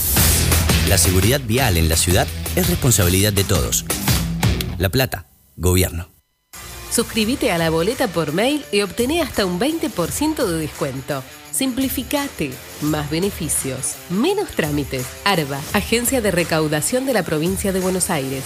La 0.89 0.97
seguridad 0.97 1.43
vial 1.43 1.77
en 1.77 1.91
la 1.91 1.99
ciudad 1.99 2.27
es 2.55 2.71
responsabilidad 2.71 3.31
de 3.31 3.45
todos. 3.45 3.85
La 4.79 4.89
Plata, 4.89 5.27
gobierno. 5.57 6.09
Suscríbete 6.91 7.53
a 7.53 7.59
la 7.59 7.69
boleta 7.69 8.09
por 8.09 8.33
mail 8.33 8.65
y 8.73 8.81
obtené 8.81 9.21
hasta 9.21 9.45
un 9.45 9.61
20% 9.61 10.47
de 10.47 10.59
descuento. 10.59 11.23
Simplificate. 11.53 12.53
Más 12.81 13.11
beneficios. 13.11 13.97
Menos 14.09 14.49
trámites. 14.53 15.05
ARBA, 15.27 15.61
Agencia 15.75 16.23
de 16.23 16.31
Recaudación 16.31 17.05
de 17.05 17.13
la 17.13 17.23
Provincia 17.23 17.75
de 17.75 17.81
Buenos 17.81 18.09
Aires. 18.09 18.45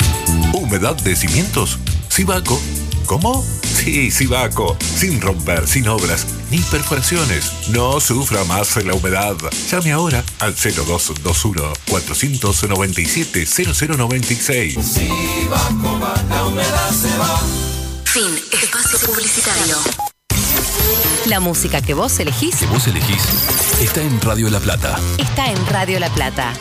¿Humedad 0.53 0.97
de 0.97 1.15
cimientos? 1.15 1.79
¿Sibaco? 2.09 2.61
¿Cómo? 3.07 3.45
Sí, 3.63 4.11
Sibaco. 4.11 4.77
Sin 4.81 5.21
romper, 5.21 5.69
sin 5.69 5.87
obras, 5.87 6.27
ni 6.51 6.59
perforaciones. 6.59 7.53
No 7.69 8.01
sufra 8.01 8.45
más 8.45 8.77
la 8.85 8.95
humedad. 8.95 9.37
Llame 9.71 9.93
ahora 9.93 10.25
al 10.41 10.55
0221 10.55 11.73
497 11.89 13.47
0096. 13.47 14.77
la 16.29 16.45
humedad 16.47 16.91
se 16.91 17.17
va. 17.19 17.41
Fin. 18.05 18.39
Espacio 18.53 18.99
publicitario. 19.01 19.77
La 21.27 21.39
música 21.39 21.83
que 21.83 21.93
vos 21.95 22.19
elegís 22.19 22.57
Que 22.57 22.67
vos 22.67 22.87
elegís 22.87 23.23
está 23.81 24.01
en 24.03 24.21
Radio 24.21 24.49
La 24.51 24.59
Plata. 24.59 24.99
está 25.19 25.51
en 25.51 25.67
Radio 25.67 26.01
La 26.01 26.09
Plata. 26.13 26.55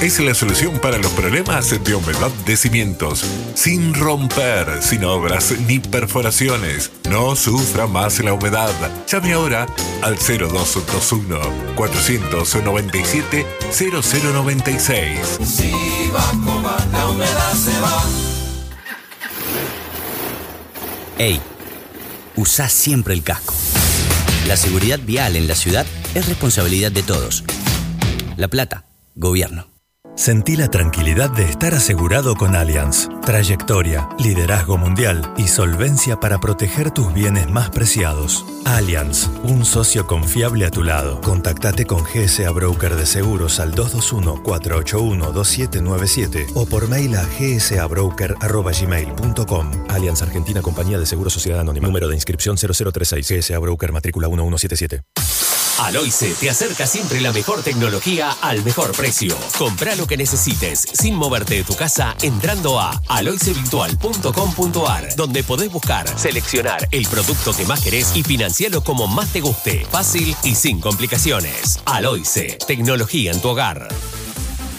Es 0.00 0.20
la 0.20 0.34
solución 0.34 0.78
para 0.78 0.98
los 0.98 1.10
problemas 1.12 1.70
de 1.82 1.94
humedad 1.96 2.30
de 2.46 2.56
cimientos. 2.56 3.24
Sin 3.54 3.92
romper, 3.92 4.80
sin 4.80 5.04
obras 5.04 5.52
ni 5.66 5.80
perforaciones. 5.80 6.92
No 7.10 7.34
sufra 7.34 7.88
más 7.88 8.20
la 8.20 8.34
humedad. 8.34 8.70
Llame 9.08 9.32
ahora 9.32 9.66
al 10.02 10.16
0221 10.16 11.40
497 11.74 13.44
0096. 13.72 15.18
Sibaco 15.44 16.62
va, 16.62 16.76
la 16.92 17.08
humedad 17.08 17.52
se 17.54 17.80
va. 17.80 18.04
Ey, 21.18 21.40
usa 22.36 22.68
siempre 22.68 23.12
el 23.12 23.24
casco. 23.24 23.54
La 24.46 24.56
seguridad 24.56 25.00
vial 25.02 25.34
en 25.34 25.48
la 25.48 25.56
ciudad 25.56 25.84
es 26.14 26.28
responsabilidad 26.28 26.92
de 26.92 27.02
todos. 27.02 27.42
La 28.36 28.46
Plata, 28.46 28.84
gobierno. 29.18 29.78
Sentí 30.18 30.56
la 30.56 30.68
tranquilidad 30.68 31.30
de 31.30 31.44
estar 31.44 31.72
asegurado 31.74 32.34
con 32.34 32.56
Allianz. 32.56 33.08
Trayectoria, 33.24 34.08
liderazgo 34.18 34.76
mundial 34.76 35.32
y 35.36 35.46
solvencia 35.46 36.18
para 36.18 36.40
proteger 36.40 36.90
tus 36.90 37.14
bienes 37.14 37.48
más 37.48 37.70
preciados. 37.70 38.44
Allianz, 38.64 39.28
un 39.44 39.64
socio 39.64 40.08
confiable 40.08 40.66
a 40.66 40.72
tu 40.72 40.82
lado. 40.82 41.20
Contactate 41.20 41.86
con 41.86 42.02
GSA 42.02 42.50
Broker 42.50 42.96
de 42.96 43.06
Seguros 43.06 43.60
al 43.60 43.76
221-481-2797 43.76 46.50
o 46.54 46.66
por 46.66 46.88
mail 46.88 47.14
a 47.14 47.24
gsabroker.gmail.com. 47.24 49.70
Allianz 49.88 50.22
Argentina 50.22 50.62
Compañía 50.62 50.98
de 50.98 51.06
Seguros 51.06 51.32
Sociedad 51.32 51.60
Anónima. 51.60 51.86
Número 51.86 52.08
de 52.08 52.16
inscripción 52.16 52.58
0036. 52.58 53.30
GSA 53.30 53.60
Broker 53.60 53.92
Matrícula 53.92 54.26
1177. 54.26 55.04
Aloice 55.78 56.34
te 56.34 56.50
acerca 56.50 56.86
siempre 56.86 57.20
la 57.20 57.32
mejor 57.32 57.62
tecnología 57.62 58.36
al 58.42 58.64
mejor 58.64 58.92
precio. 58.92 59.36
Compra 59.56 59.94
lo 59.94 60.06
que 60.06 60.16
necesites 60.16 60.86
sin 60.92 61.14
moverte 61.14 61.54
de 61.54 61.64
tu 61.64 61.74
casa 61.74 62.16
entrando 62.22 62.80
a 62.80 63.00
aloicevirtual.com.ar 63.08 65.14
donde 65.16 65.44
podés 65.44 65.70
buscar, 65.70 66.06
seleccionar 66.18 66.88
el 66.90 67.06
producto 67.06 67.54
que 67.54 67.64
más 67.64 67.80
querés 67.80 68.16
y 68.16 68.24
financiarlo 68.24 68.82
como 68.82 69.06
más 69.06 69.32
te 69.32 69.40
guste. 69.40 69.86
Fácil 69.90 70.34
y 70.42 70.56
sin 70.56 70.80
complicaciones. 70.80 71.80
Aloice, 71.84 72.58
tecnología 72.66 73.30
en 73.30 73.40
tu 73.40 73.48
hogar. 73.48 73.88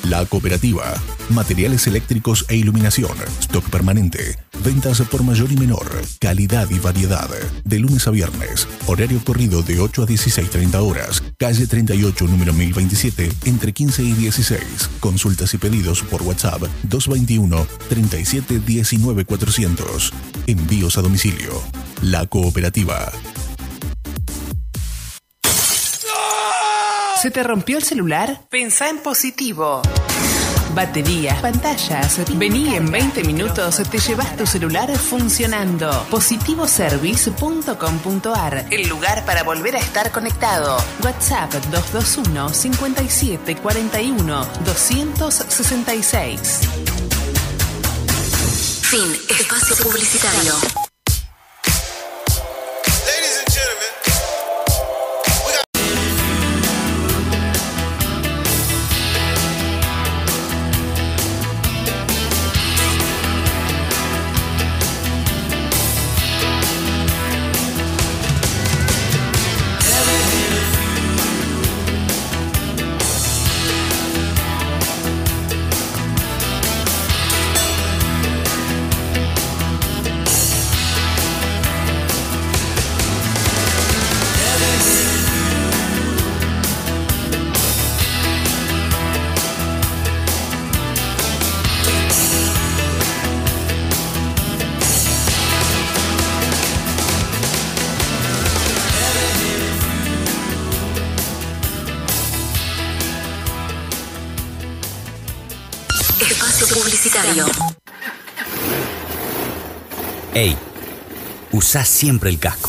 La 0.03 0.25
Cooperativa. 0.25 0.93
Materiales 1.29 1.85
eléctricos 1.85 2.45
e 2.49 2.55
iluminación. 2.55 3.11
Stock 3.41 3.69
permanente. 3.69 4.37
Ventas 4.63 5.01
por 5.01 5.23
mayor 5.23 5.51
y 5.51 5.57
menor. 5.57 5.87
Calidad 6.19 6.69
y 6.71 6.79
variedad. 6.79 7.29
De 7.63 7.79
lunes 7.79 8.07
a 8.07 8.11
viernes. 8.11 8.67
Horario 8.87 9.23
corrido 9.23 9.61
de 9.61 9.79
8 9.79 10.03
a 10.03 10.07
16.30 10.07 10.75
horas. 10.75 11.23
Calle 11.37 11.67
38, 11.67 12.25
número 12.25 12.53
1027, 12.53 13.31
entre 13.45 13.73
15 13.73 14.03
y 14.03 14.13
16. 14.13 14.61
Consultas 14.99 15.53
y 15.53 15.57
pedidos 15.59 16.01
por 16.01 16.23
WhatsApp 16.23 16.63
221 16.83 17.67
37 17.89 18.59
19 18.59 19.25
400. 19.25 20.13
Envíos 20.47 20.97
a 20.97 21.01
domicilio. 21.01 21.61
La 22.01 22.25
Cooperativa. 22.25 23.11
¿Se 27.21 27.31
te 27.31 27.43
rompió 27.43 27.77
el 27.77 27.83
celular? 27.83 28.41
Pensá 28.49 28.89
en 28.89 28.99
positivo. 28.99 29.81
Baterías, 30.73 31.39
pantallas. 31.41 32.19
Vení 32.37 32.75
en 32.75 32.91
20 32.91 33.23
minutos, 33.23 33.81
te 33.89 33.97
llevas 33.97 34.35
tu 34.35 34.45
celular 34.45 34.95
funcionando. 34.97 35.89
Positivoservice.com.ar, 36.09 38.65
el 38.69 38.87
lugar 38.87 39.25
para 39.25 39.43
volver 39.43 39.75
a 39.75 39.79
estar 39.79 40.11
conectado. 40.11 40.77
WhatsApp 41.03 41.51
221 41.71 42.49
57 42.49 43.55
41 43.57 44.45
266. 44.65 46.61
Fin. 48.89 49.11
Espacio 49.29 49.75
publicitario. 49.83 50.88
Usa 111.69 111.85
siempre 111.85 112.31
el 112.31 112.39
casco. 112.39 112.67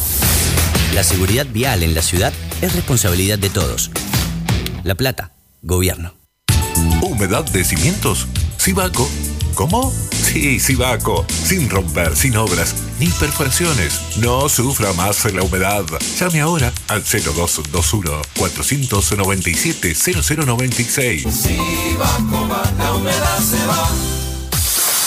La 0.93 1.03
seguridad 1.05 1.47
vial 1.47 1.83
en 1.83 1.95
la 1.95 2.03
ciudad 2.03 2.35
es 2.61 2.75
responsabilidad 2.75 3.39
de 3.39 3.49
todos. 3.49 3.91
La 4.85 4.95
Plata, 4.95 5.33
gobierno. 5.63 6.13
¿Humedad 7.01 7.47
de 7.47 7.65
cimientos? 7.65 8.27
Sibaco. 8.59 9.09
¿Cómo? 9.55 9.91
Sí, 10.13 10.61
Sibaco. 10.61 11.25
Sin 11.29 11.71
romper, 11.71 12.15
sin 12.15 12.37
obras, 12.37 12.75
ni 12.99 13.07
perforaciones. 13.07 14.19
No 14.19 14.51
sufra 14.51 14.93
más 14.93 15.25
la 15.33 15.45
humedad. 15.45 15.87
Llame 16.19 16.43
ahora 16.43 16.71
al 16.89 17.03
0221 17.03 18.21
497 18.37 19.95
0096. 19.95 21.23
Sibaco 21.23 22.49
va, 22.51 22.71
la 22.77 22.93
humedad 22.93 23.39
se 23.39 23.65
va. 23.65 24.20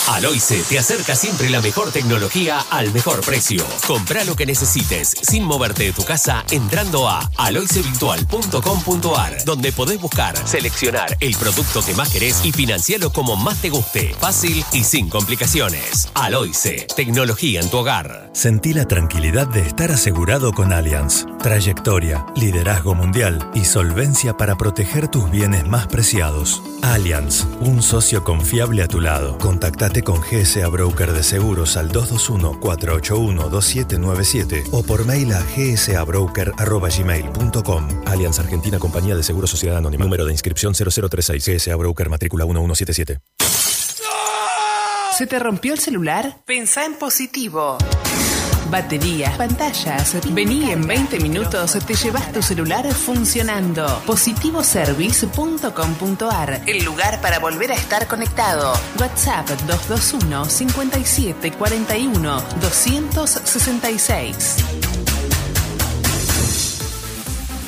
Aloice 0.08 0.62
te 0.68 0.78
acerca 0.78 1.16
siempre 1.16 1.50
la 1.50 1.62
mejor 1.62 1.92
tecnología 1.92 2.60
al 2.72 2.92
mejor 2.92 3.22
precio. 3.22 3.66
Compra 3.88 4.26
lo 4.26 4.36
que 4.36 4.46
necesites 4.46 5.14
sin 5.22 5.44
moverte 5.44 5.84
de 5.84 5.94
tu 5.94 6.04
casa 6.04 6.44
entrando 6.52 7.08
a 7.08 7.30
aloicevirtual.com.ar 7.38 9.46
donde 9.46 9.72
podés 9.72 10.02
buscar, 10.02 10.36
seleccionar 10.46 11.16
el 11.22 11.38
producto 11.38 11.82
que 11.86 11.94
más 11.94 12.10
querés 12.10 12.44
y 12.44 12.52
financiarlo 12.52 13.14
como 13.14 13.38
más 13.38 13.62
te 13.62 13.70
guste. 13.70 14.14
Fácil 14.20 14.66
y 14.74 14.84
sin 14.84 15.10
complicaciones. 15.10 16.10
Aloice, 16.16 16.86
tecnología 16.96 17.62
en 17.62 17.70
tu 17.70 17.78
hogar. 17.78 18.30
Sentí 18.34 18.74
la 18.74 18.86
tranquilidad 18.86 19.48
de 19.48 19.62
estar 19.62 19.92
asegurado 19.92 20.52
con 20.52 20.74
Allianz. 20.74 21.26
Trayectoria, 21.42 22.26
liderazgo 22.36 22.94
mundial 22.94 23.50
y 23.54 23.64
solvencia 23.64 24.36
para 24.36 24.58
proteger 24.58 25.08
tus 25.08 25.32
bienes 25.32 25.66
más 25.66 25.88
preciados. 25.88 26.62
Allianz, 26.82 27.46
un 27.62 27.82
socio 27.82 28.26
confiable 28.26 28.84
a 28.84 28.88
tu 28.88 29.00
lado. 29.00 29.38
Contactate 29.38 29.93
con 30.02 30.22
GSA 30.22 30.68
Broker 30.70 31.14
de 31.14 31.22
Seguros 31.22 31.78
al 31.78 31.92
221-481-2797 31.92 34.70
o 34.72 34.82
por 34.84 35.06
mail 35.06 35.32
a 35.34 35.46
gsabroker.gmail.com. 35.56 37.88
Allianz 38.06 38.40
Argentina 38.40 38.80
Compañía 38.80 39.16
de 39.16 39.22
Seguros 39.24 39.52
Sociedad 39.52 39.78
Anónima. 39.78 40.06
Número 40.06 40.26
de 40.26 40.32
inscripción 40.32 40.74
0036. 40.74 41.46
GSA 41.46 41.76
Broker 41.76 42.10
Matrícula 42.10 42.46
1177. 42.46 43.20
¿Se 45.18 45.28
te 45.28 45.38
rompió 45.38 45.74
el 45.74 45.80
celular? 45.80 46.38
Pensá 46.46 46.86
en 46.86 46.96
positivo. 46.96 47.78
Baterías, 48.74 49.38
pantallas. 49.38 50.18
Vení 50.34 50.72
en 50.72 50.88
20 50.88 51.20
minutos, 51.20 51.78
te 51.86 51.94
llevas 51.94 52.32
tu 52.32 52.42
celular 52.42 52.92
funcionando. 52.92 54.02
Positivoservice.com.ar, 54.08 56.62
el 56.66 56.84
lugar 56.84 57.22
para 57.22 57.38
volver 57.38 57.72
a 57.72 57.76
estar 57.76 58.08
conectado. 58.08 58.74
WhatsApp 59.00 59.48
221 59.68 60.46
57 60.46 61.52
41 61.52 62.44
266. 62.62 64.56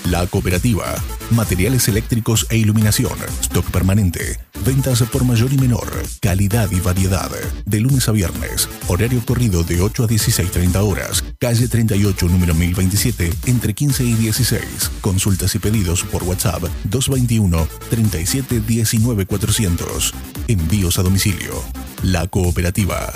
La 0.05 0.25
cooperativa. 0.25 0.95
Materiales 1.29 1.87
eléctricos 1.87 2.47
e 2.49 2.57
iluminación. 2.57 3.13
Stock 3.41 3.69
permanente. 3.69 4.39
Ventas 4.65 5.03
por 5.03 5.23
mayor 5.23 5.53
y 5.53 5.57
menor. 5.57 5.87
Calidad 6.19 6.71
y 6.71 6.79
variedad. 6.79 7.29
De 7.65 7.79
lunes 7.79 8.09
a 8.09 8.11
viernes. 8.11 8.67
Horario 8.87 9.23
corrido 9.23 9.63
de 9.63 9.79
8 9.79 10.05
a 10.05 10.07
16.30 10.07 10.77
horas. 10.77 11.23
Calle 11.39 11.67
38, 11.67 12.27
número 12.27 12.55
1027, 12.55 13.31
entre 13.45 13.75
15 13.75 14.03
y 14.03 14.13
16. 14.15 14.91
Consultas 15.01 15.53
y 15.53 15.59
pedidos 15.59 16.03
por 16.03 16.23
WhatsApp 16.23 16.63
221 16.85 17.67
37 17.91 18.61
19 18.61 19.25
400. 19.27 20.13
Envíos 20.47 20.97
a 20.97 21.03
domicilio. 21.03 21.61
La 22.01 22.27
cooperativa. 22.27 23.13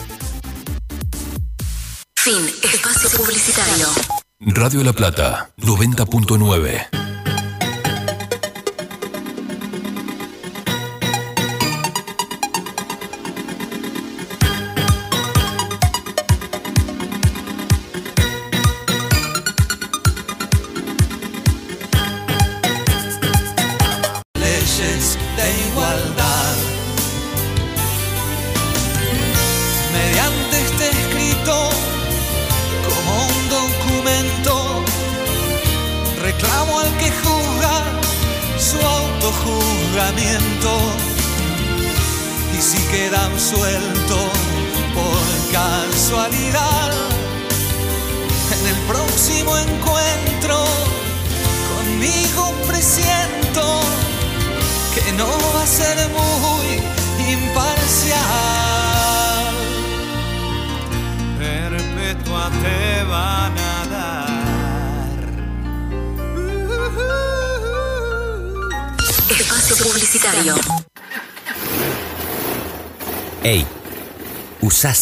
Fin. 2.15 2.45
Espacio 2.61 3.09
publicitario. 3.17 3.87
Radio 4.41 4.83
La 4.83 4.93
Plata, 4.93 5.51
90.9. 5.57 6.87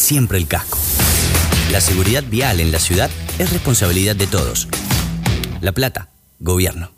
siempre 0.08 0.38
el 0.38 0.48
casco. 0.48 0.78
La 1.70 1.82
seguridad 1.82 2.24
vial 2.24 2.60
en 2.60 2.72
la 2.72 2.78
ciudad 2.78 3.10
es 3.38 3.52
responsabilidad 3.52 4.16
de 4.16 4.26
todos. 4.26 4.66
La 5.60 5.72
Plata, 5.72 6.08
gobierno. 6.38 6.92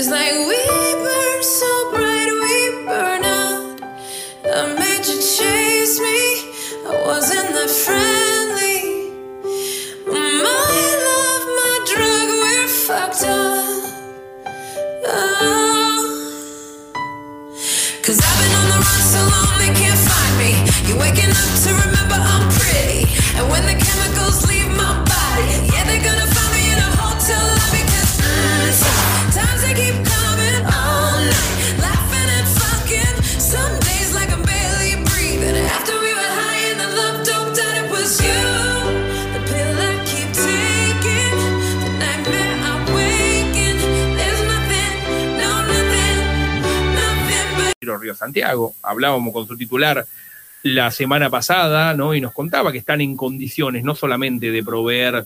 Like 0.10 0.34
we 0.34 0.58
burn 1.06 1.44
so 1.44 1.92
bright, 1.92 2.30
we 2.44 2.86
burn 2.86 3.24
out. 3.24 3.80
I 4.44 4.74
made 4.74 5.06
you 5.06 5.20
chase 5.22 6.00
me. 6.00 6.20
I 6.90 7.04
wasn't 7.06 7.50
that 7.54 7.70
friendly. 7.70 9.14
My 10.10 10.30
love, 10.46 11.44
my 11.60 11.74
drug, 11.92 12.28
we're 12.42 12.68
fucked 12.88 13.24
up. 13.24 13.84
Oh. 15.06 16.02
Cause 18.02 18.18
I've 18.18 18.38
been 18.42 18.54
on 18.62 18.68
the 18.74 18.80
run 18.82 19.02
so 19.14 19.22
long 19.30 19.54
they 19.62 19.74
can't 19.78 20.02
find 20.10 20.34
me. 20.42 20.52
You're 20.90 21.00
waking 21.00 21.30
up 21.30 21.52
to 21.64 21.70
remember 21.86 22.18
I'm 22.18 22.50
pretty. 22.58 23.06
And 23.38 23.46
when 23.52 23.62
the 23.70 23.78
chemicals 23.78 24.48
leave 24.50 24.59
Santiago. 48.16 48.74
Hablábamos 48.82 49.34
con 49.34 49.48
su 49.48 49.58
titular 49.58 50.06
la 50.64 50.92
semana 50.92 51.30
pasada, 51.30 51.94
¿no? 51.94 52.14
Y 52.14 52.22
nos 52.22 52.34
contaba 52.34 52.72
que 52.72 52.78
están 52.78 53.02
en 53.02 53.16
condiciones 53.16 53.84
no 53.84 53.96
solamente 53.96 54.52
de 54.52 54.64
proveer 54.64 55.26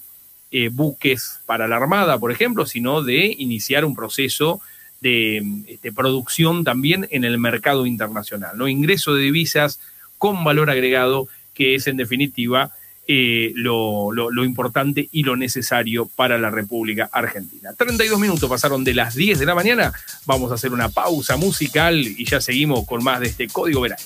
eh, 0.51 0.69
buques 0.69 1.39
para 1.45 1.67
la 1.67 1.77
Armada, 1.77 2.19
por 2.19 2.31
ejemplo, 2.31 2.65
sino 2.65 3.01
de 3.01 3.35
iniciar 3.37 3.85
un 3.85 3.95
proceso 3.95 4.61
de 5.01 5.43
este, 5.67 5.91
producción 5.91 6.63
también 6.63 7.07
en 7.11 7.23
el 7.23 7.37
mercado 7.37 7.85
internacional, 7.85 8.57
¿no? 8.57 8.67
Ingreso 8.67 9.15
de 9.15 9.23
divisas 9.23 9.79
con 10.17 10.43
valor 10.43 10.69
agregado, 10.69 11.27
que 11.53 11.75
es 11.75 11.87
en 11.87 11.97
definitiva 11.97 12.71
eh, 13.07 13.51
lo, 13.55 14.11
lo- 14.11 14.31
lo 14.31 14.43
importante 14.45 15.07
y 15.11 15.23
lo 15.23 15.35
necesario 15.35 16.09
para 16.15 16.37
la 16.37 16.49
República 16.49 17.09
Argentina. 17.11 17.71
32 17.77 18.19
minutos 18.19 18.49
pasaron 18.49 18.83
de 18.83 18.93
las 18.93 19.15
10 19.15 19.39
de 19.39 19.45
la 19.45 19.55
mañana. 19.55 19.91
Vamos 20.25 20.51
a 20.51 20.55
hacer 20.55 20.71
una 20.71 20.89
pausa 20.89 21.35
musical 21.37 21.95
y 21.97 22.25
ya 22.25 22.39
seguimos 22.41 22.85
con 22.85 23.03
más 23.03 23.19
de 23.19 23.27
este 23.27 23.47
código 23.47 23.81
verano. 23.81 24.01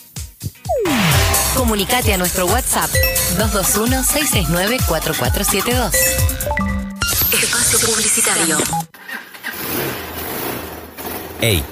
Comunicate 1.56 2.14
a 2.14 2.18
nuestro 2.18 2.45
WhatsApp 2.45 2.89
221-669-4472. 3.38 5.91
Espacio 7.34 7.80
Publicitario. 7.88 8.58
Ey, 11.41 11.64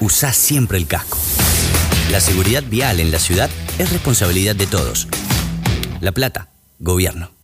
usa 0.00 0.32
siempre 0.32 0.78
el 0.78 0.86
casco. 0.86 1.18
La 2.10 2.20
seguridad 2.20 2.62
vial 2.64 3.00
en 3.00 3.10
la 3.10 3.18
ciudad 3.18 3.50
es 3.78 3.90
responsabilidad 3.92 4.56
de 4.56 4.66
todos. 4.66 5.08
La 6.00 6.12
Plata, 6.12 6.48
gobierno. 6.78 7.38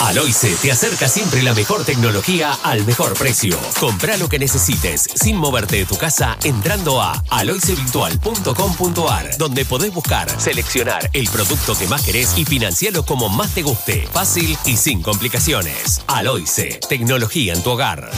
Aloice 0.00 0.56
te 0.62 0.72
acerca 0.72 1.08
siempre 1.08 1.42
la 1.42 1.52
mejor 1.52 1.84
tecnología 1.84 2.56
al 2.64 2.86
mejor 2.86 3.12
precio. 3.14 3.58
Compra 3.78 4.16
lo 4.16 4.30
que 4.30 4.38
necesites 4.38 5.02
sin 5.14 5.36
moverte 5.36 5.76
de 5.76 5.84
tu 5.84 5.98
casa 5.98 6.38
entrando 6.42 7.02
a 7.02 7.22
aloicevirtual.com.ar, 7.28 9.36
donde 9.36 9.66
podés 9.66 9.92
buscar, 9.92 10.30
seleccionar 10.40 11.10
el 11.12 11.28
producto 11.28 11.76
que 11.76 11.86
más 11.86 12.02
querés 12.02 12.38
y 12.38 12.46
financiarlo 12.46 13.04
como 13.04 13.28
más 13.28 13.52
te 13.54 13.60
guste. 13.62 14.08
Fácil 14.10 14.56
y 14.64 14.78
sin 14.78 15.02
complicaciones. 15.02 16.00
Aloice, 16.06 16.80
tecnología 16.88 17.52
en 17.52 17.62
tu 17.62 17.68
hogar. 17.70 18.10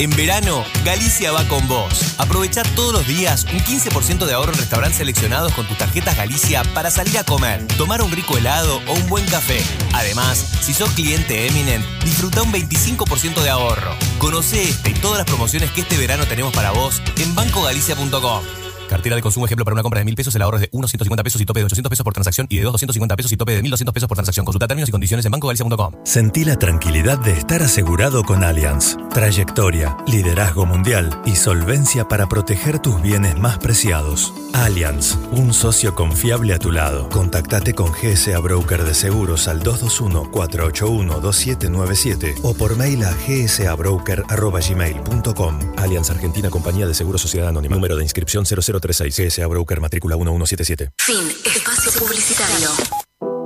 En 0.00 0.10
verano, 0.10 0.64
Galicia 0.84 1.30
va 1.30 1.46
con 1.46 1.68
vos. 1.68 2.16
Aprovechar 2.18 2.66
todos 2.74 2.92
los 2.92 3.06
días 3.06 3.46
un 3.52 3.60
15% 3.60 4.26
de 4.26 4.34
ahorro 4.34 4.52
en 4.52 4.58
restaurantes 4.58 4.98
seleccionados 4.98 5.54
con 5.54 5.66
tus 5.66 5.78
tarjetas 5.78 6.16
Galicia 6.16 6.64
para 6.74 6.90
salir 6.90 7.16
a 7.16 7.24
comer, 7.24 7.64
tomar 7.78 8.02
un 8.02 8.10
rico 8.10 8.36
helado 8.36 8.82
o 8.88 8.92
un 8.92 9.08
buen 9.08 9.24
café. 9.26 9.62
Además, 9.92 10.44
si 10.60 10.74
sos 10.74 10.90
cliente 10.90 11.46
Eminent, 11.46 11.84
disfruta 12.02 12.42
un 12.42 12.52
25% 12.52 13.40
de 13.40 13.50
ahorro. 13.50 13.94
Conoce 14.18 14.64
este 14.64 14.90
y 14.90 14.94
todas 14.94 15.18
las 15.18 15.26
promociones 15.26 15.70
que 15.70 15.82
este 15.82 15.96
verano 15.96 16.26
tenemos 16.26 16.52
para 16.52 16.72
vos 16.72 17.00
en 17.16 17.32
bancogalicia.com. 17.36 18.63
Cartera 18.88 19.16
de 19.16 19.22
consumo 19.22 19.46
ejemplo 19.46 19.64
para 19.64 19.74
una 19.74 19.82
compra 19.82 19.98
de 20.00 20.04
mil 20.04 20.14
pesos, 20.14 20.34
el 20.34 20.42
ahorro 20.42 20.58
es 20.58 20.62
de 20.62 20.70
1.150 20.70 21.22
pesos 21.22 21.40
y 21.40 21.46
tope 21.46 21.60
de 21.60 21.66
800 21.66 21.90
pesos 21.90 22.04
por 22.04 22.12
transacción 22.12 22.46
y 22.50 22.58
de 22.58 22.66
2.250 22.66 23.16
pesos 23.16 23.32
y 23.32 23.36
tope 23.36 23.52
de 23.52 23.62
1.200 23.62 23.92
pesos 23.92 24.08
por 24.08 24.16
transacción. 24.16 24.44
Consulta 24.44 24.66
términos 24.68 24.88
y 24.88 24.92
condiciones 24.92 25.26
en 25.26 25.32
bancogalicia.com. 25.32 25.92
Sentí 26.04 26.44
la 26.44 26.56
tranquilidad 26.58 27.18
de 27.18 27.32
estar 27.32 27.62
asegurado 27.62 28.22
con 28.24 28.44
Allianz. 28.44 28.96
Trayectoria, 29.12 29.96
liderazgo 30.06 30.66
mundial 30.66 31.18
y 31.24 31.34
solvencia 31.36 32.06
para 32.08 32.28
proteger 32.28 32.78
tus 32.78 33.00
bienes 33.00 33.38
más 33.38 33.56
preciados. 33.58 34.34
Allianz, 34.52 35.16
un 35.32 35.54
socio 35.54 35.94
confiable 35.94 36.52
a 36.54 36.58
tu 36.58 36.70
lado. 36.70 37.08
Contactate 37.08 37.74
con 37.74 37.90
GSA 37.92 38.38
Broker 38.38 38.84
de 38.84 38.92
Seguros 38.94 39.48
al 39.48 39.62
221-481-2797 39.62 42.40
o 42.42 42.54
por 42.54 42.76
mail 42.76 43.02
a 43.04 43.12
gsabroker.gmail.com. 43.12 45.58
Allianz 45.76 46.10
Argentina 46.10 46.50
Compañía 46.50 46.86
de 46.86 46.94
Seguros 46.94 47.20
Sociedad 47.20 47.48
Anónima. 47.48 47.74
Número 47.74 47.96
de 47.96 48.04
inscripción 48.04 48.46
0036. 48.84 49.38
GSA 49.38 49.46
Broker 49.46 49.80
Matrícula 49.80 50.16
1177. 50.16 50.90
Fin. 50.98 51.30
Espacio 51.44 51.92
Publicitario. 51.92 52.70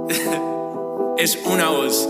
es 1.18 1.38
una 1.44 1.68
voz. 1.68 2.08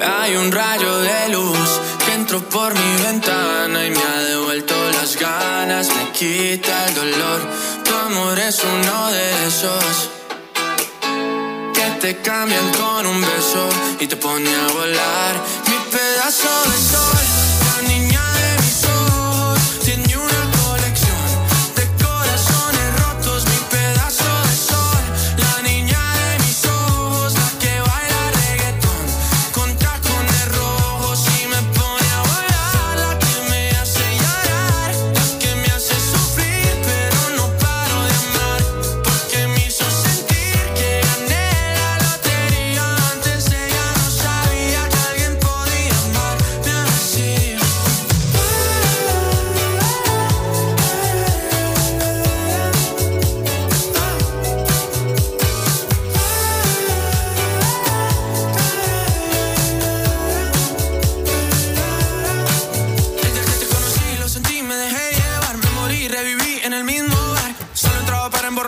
Hay 0.00 0.36
un 0.36 0.50
rayo 0.50 0.98
de 0.98 1.28
luz 1.30 1.80
que 2.04 2.12
entró 2.14 2.40
por 2.48 2.74
mi 2.74 3.02
ventana 3.02 3.86
y 3.86 3.90
me 3.90 4.02
ha 4.02 4.22
devuelto 4.22 4.74
las 4.92 5.16
ganas, 5.16 5.88
me 5.88 6.10
quita 6.12 6.86
el 6.86 6.94
dolor. 6.94 7.40
Tu 7.84 7.94
amor 7.94 8.38
es 8.38 8.62
uno 8.64 9.10
de 9.12 9.46
esos 9.46 10.10
que 11.74 11.90
te 12.00 12.16
cambian 12.22 12.72
con 12.72 13.06
un 13.06 13.20
beso 13.20 13.68
y 14.00 14.06
te 14.06 14.16
pone 14.16 14.50
a 14.54 14.68
volar. 14.72 15.34
Mi 15.66 15.76
pedazo 15.90 16.70
de 16.70 16.78
sol, 16.78 17.21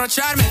derrocharme 0.07 0.44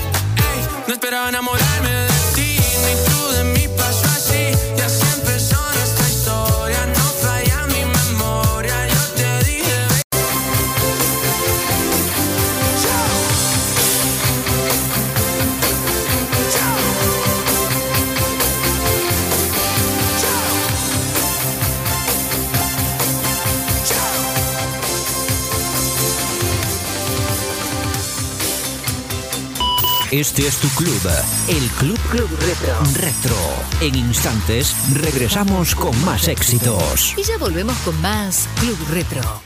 Este 30.14 30.46
es 30.46 30.58
tu 30.58 30.68
club, 30.68 31.00
el 31.48 31.68
Club 31.70 31.98
Club 32.08 32.30
Retro. 32.38 32.78
Retro. 32.94 33.36
En 33.80 33.96
instantes 33.96 34.72
regresamos 34.92 35.74
con 35.74 36.04
más 36.04 36.28
éxitos. 36.28 37.14
Y 37.18 37.24
ya 37.24 37.36
volvemos 37.36 37.76
con 37.78 38.00
más 38.00 38.48
Club 38.60 38.78
Retro. 38.90 39.42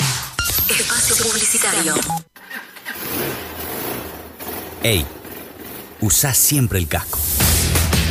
Espacio 0.69 1.25
publicitario. 1.25 1.95
Ey, 4.83 5.07
usa 6.03 6.35
siempre 6.35 6.79
el 6.79 6.87
casco. 6.87 7.19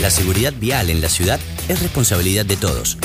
La 0.02 0.10
seguridad 0.10 0.54
vial 0.58 0.90
en 0.90 1.00
la 1.00 1.10
ciudad 1.10 1.40
es 1.68 1.80
responsabilidad 1.80 2.48
de 2.48 2.58
todos. 2.58 2.98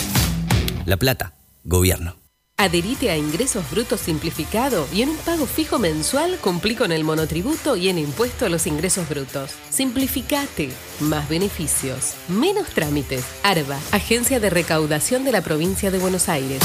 La 0.86 0.96
Plata, 0.96 1.34
gobierno. 1.64 2.22
Adherite 2.63 3.11
a 3.11 3.17
Ingresos 3.17 3.69
Brutos 3.73 4.03
Simplificado 4.03 4.87
y 4.95 5.03
en 5.03 5.09
un 5.09 5.17
pago 5.17 5.47
fijo 5.47 5.81
mensual 5.81 6.39
cumplí 6.41 6.77
con 6.77 6.93
el 6.93 7.03
monotributo 7.03 7.75
y 7.75 7.89
en 7.89 7.99
impuesto 7.99 8.47
a 8.47 8.49
los 8.49 8.69
ingresos 8.69 9.09
brutos. 9.09 9.51
Simplificate. 9.69 10.71
Más 11.01 11.29
beneficios. 11.29 12.15
Menos 12.29 12.69
trámites. 12.69 13.25
ARBA, 13.43 13.81
Agencia 13.91 14.39
de 14.39 14.49
Recaudación 14.49 15.25
de 15.25 15.33
la 15.33 15.41
Provincia 15.41 15.91
de 15.91 15.99
Buenos 15.99 16.29
Aires. 16.29 16.63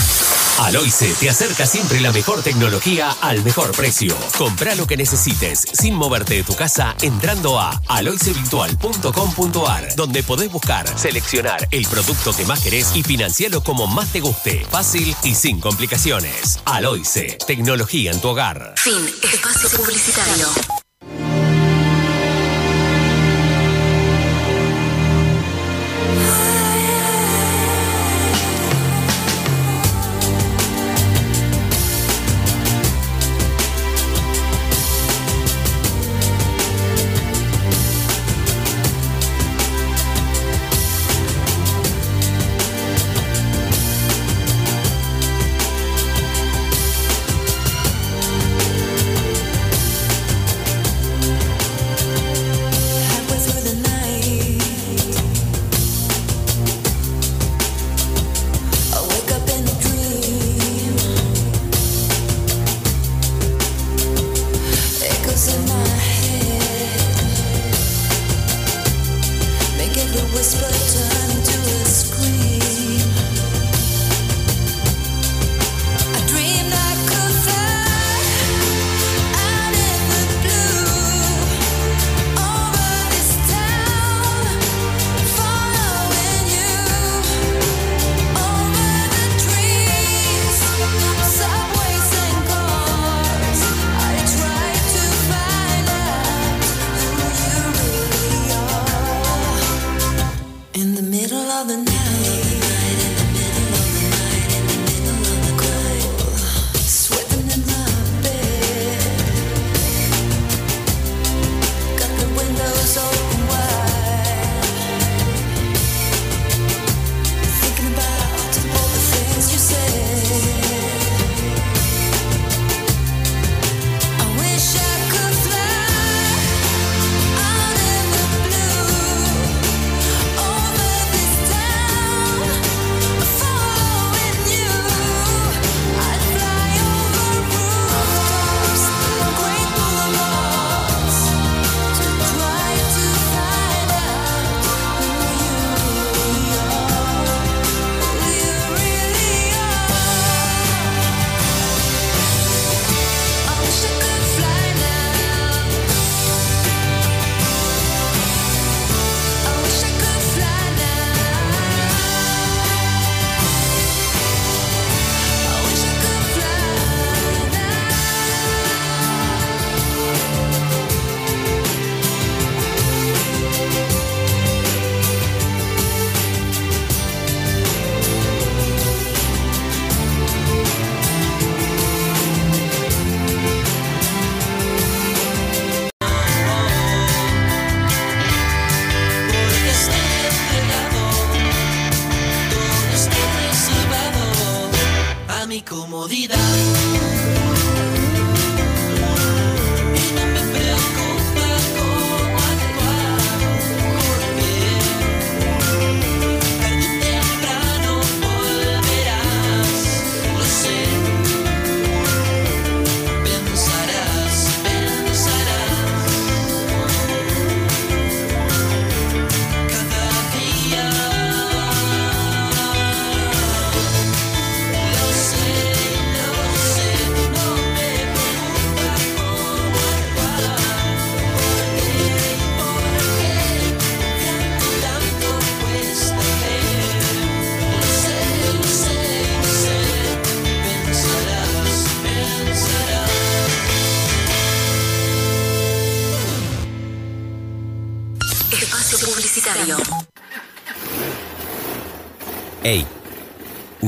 Aloice 0.60 1.14
te 1.20 1.30
acerca 1.30 1.68
siempre 1.68 2.02
la 2.02 2.12
mejor 2.12 2.42
tecnología 2.42 3.16
al 3.22 3.44
mejor 3.44 3.72
precio. 3.74 4.18
Compra 4.38 4.76
lo 4.76 4.88
que 4.88 4.98
necesites 4.98 5.66
sin 5.74 5.94
moverte 5.94 6.34
de 6.36 6.44
tu 6.44 6.56
casa 6.56 6.96
entrando 7.02 7.60
a 7.60 7.80
aloicevirtual.com.ar 7.88 9.96
donde 9.96 10.24
podés 10.24 10.52
buscar, 10.52 10.88
seleccionar 10.98 11.68
el 11.72 11.86
producto 11.88 12.36
que 12.36 12.46
más 12.46 12.62
querés 12.62 12.96
y 12.96 13.04
financiarlo 13.04 13.64
como 13.64 13.88
más 13.88 14.12
te 14.12 14.20
guste. 14.20 14.66
Fácil 14.70 15.16
y 15.24 15.36
sin 15.36 15.60
complicaciones. 15.60 16.60
Aloice, 16.66 17.38
tecnología 17.46 18.12
en 18.12 18.20
tu 18.20 18.30
hogar. 18.30 18.74
Fin. 18.78 19.08
Espacio 19.22 19.70
publicitario. 19.70 20.48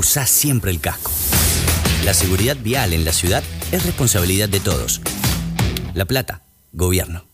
Usa 0.09 0.25
siempre 0.25 0.71
el 0.71 0.79
casco. 0.79 1.11
La 2.03 2.15
seguridad 2.15 2.57
vial 2.57 2.93
en 2.93 3.05
la 3.05 3.13
ciudad 3.13 3.43
es 3.71 3.85
responsabilidad 3.85 4.49
de 4.49 4.59
todos. 4.59 5.01
La 5.93 6.05
Plata, 6.05 6.41
gobierno. 6.73 7.27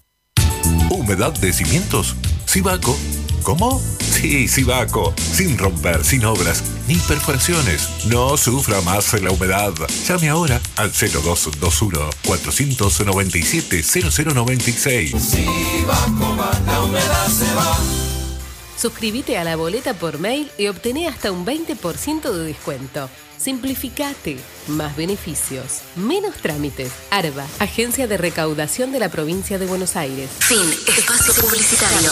¿Humedad 0.89 1.31
de 1.35 1.53
cimientos? 1.53 2.17
Sibaco. 2.45 2.97
¿Cómo? 3.43 3.81
Sí, 4.01 4.49
Sibaco. 4.49 5.13
Sin 5.15 5.57
romper, 5.57 6.03
sin 6.03 6.25
obras, 6.25 6.65
ni 6.85 6.95
perforaciones. 6.95 7.87
No 8.07 8.35
sufra 8.35 8.81
más 8.81 9.13
la 9.21 9.31
humedad. 9.31 9.71
Llame 10.05 10.27
ahora 10.27 10.59
al 10.75 10.91
0221 10.91 12.09
497 12.25 13.83
0096. 13.83 15.13
la 16.65 16.81
humedad 16.81 17.27
se 17.29 17.55
va. 17.55 18.04
Suscríbete 18.77 19.37
a 19.37 19.43
la 19.43 19.55
boleta 19.55 19.93
por 19.93 20.19
mail 20.19 20.51
y 20.57 20.67
obtené 20.67 21.07
hasta 21.07 21.31
un 21.31 21.45
20% 21.45 22.31
de 22.31 22.45
descuento. 22.45 23.09
Simplificate. 23.37 24.37
Más 24.67 24.95
beneficios. 24.95 25.81
Menos 25.95 26.35
trámites. 26.37 26.91
ARBA, 27.11 27.45
Agencia 27.59 28.07
de 28.07 28.17
Recaudación 28.17 28.91
de 28.91 28.99
la 28.99 29.09
Provincia 29.09 29.59
de 29.59 29.65
Buenos 29.65 29.95
Aires. 29.95 30.29
Fin. 30.39 30.67
Espacio 30.87 31.33
publicitario. 31.41 32.11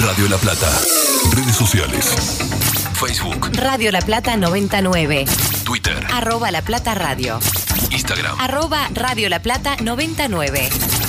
Radio 0.00 0.28
La 0.28 0.36
Plata. 0.38 0.70
Redes 1.34 1.56
sociales. 1.56 2.06
Facebook, 2.94 3.50
Radio 3.54 3.90
La 3.92 4.00
Plata 4.02 4.36
99. 4.36 5.24
Twitter, 5.64 6.06
Arroba 6.12 6.50
La 6.50 6.62
Plata 6.62 6.94
Radio. 6.94 7.40
Instagram. 7.90 8.38
Arroba 8.38 8.88
Radio 8.94 9.28
La 9.28 9.40
Plata 9.40 9.76
99. 9.82 10.99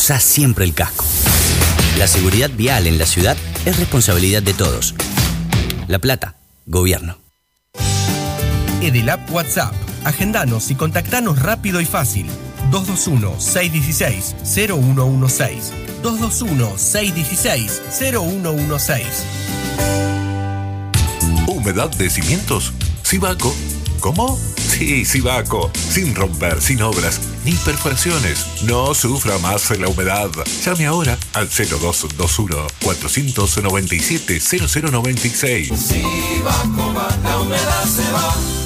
Usa 0.00 0.18
siempre 0.18 0.64
el 0.64 0.72
casco. 0.72 1.04
La 1.98 2.06
seguridad 2.06 2.48
vial 2.48 2.86
en 2.86 2.96
la 2.96 3.04
ciudad 3.04 3.36
es 3.66 3.78
responsabilidad 3.78 4.42
de 4.42 4.54
todos. 4.54 4.94
La 5.88 5.98
Plata, 5.98 6.36
Gobierno. 6.64 7.18
Edelap 8.80 9.30
WhatsApp. 9.30 9.74
Agendanos 10.04 10.70
y 10.70 10.74
contactanos 10.74 11.42
rápido 11.42 11.82
y 11.82 11.84
fácil. 11.84 12.24
221-616-0116. 12.70 15.70
221-616-0116. 16.02 19.02
¿Humedad 21.46 21.90
de 21.90 22.08
cimientos? 22.08 22.72
Sibaco. 23.02 23.54
¿Cómo? 24.00 24.40
Sí, 24.56 25.04
Sibaco. 25.04 25.70
Sin 25.74 26.14
romper, 26.14 26.62
sin 26.62 26.80
obras, 26.80 27.20
ni 27.44 27.52
perforaciones. 27.52 28.46
No 28.62 28.94
sufra 28.94 29.38
más 29.38 29.70
la 29.78 29.88
humedad. 29.88 30.30
Llame 30.64 30.86
ahora 30.86 31.18
al 31.34 31.48
0221 31.48 32.66
497 32.82 34.40
0096. 34.40 35.70
la 37.22 37.38
humedad 37.38 37.84
se 37.84 38.10
va. 38.12 38.59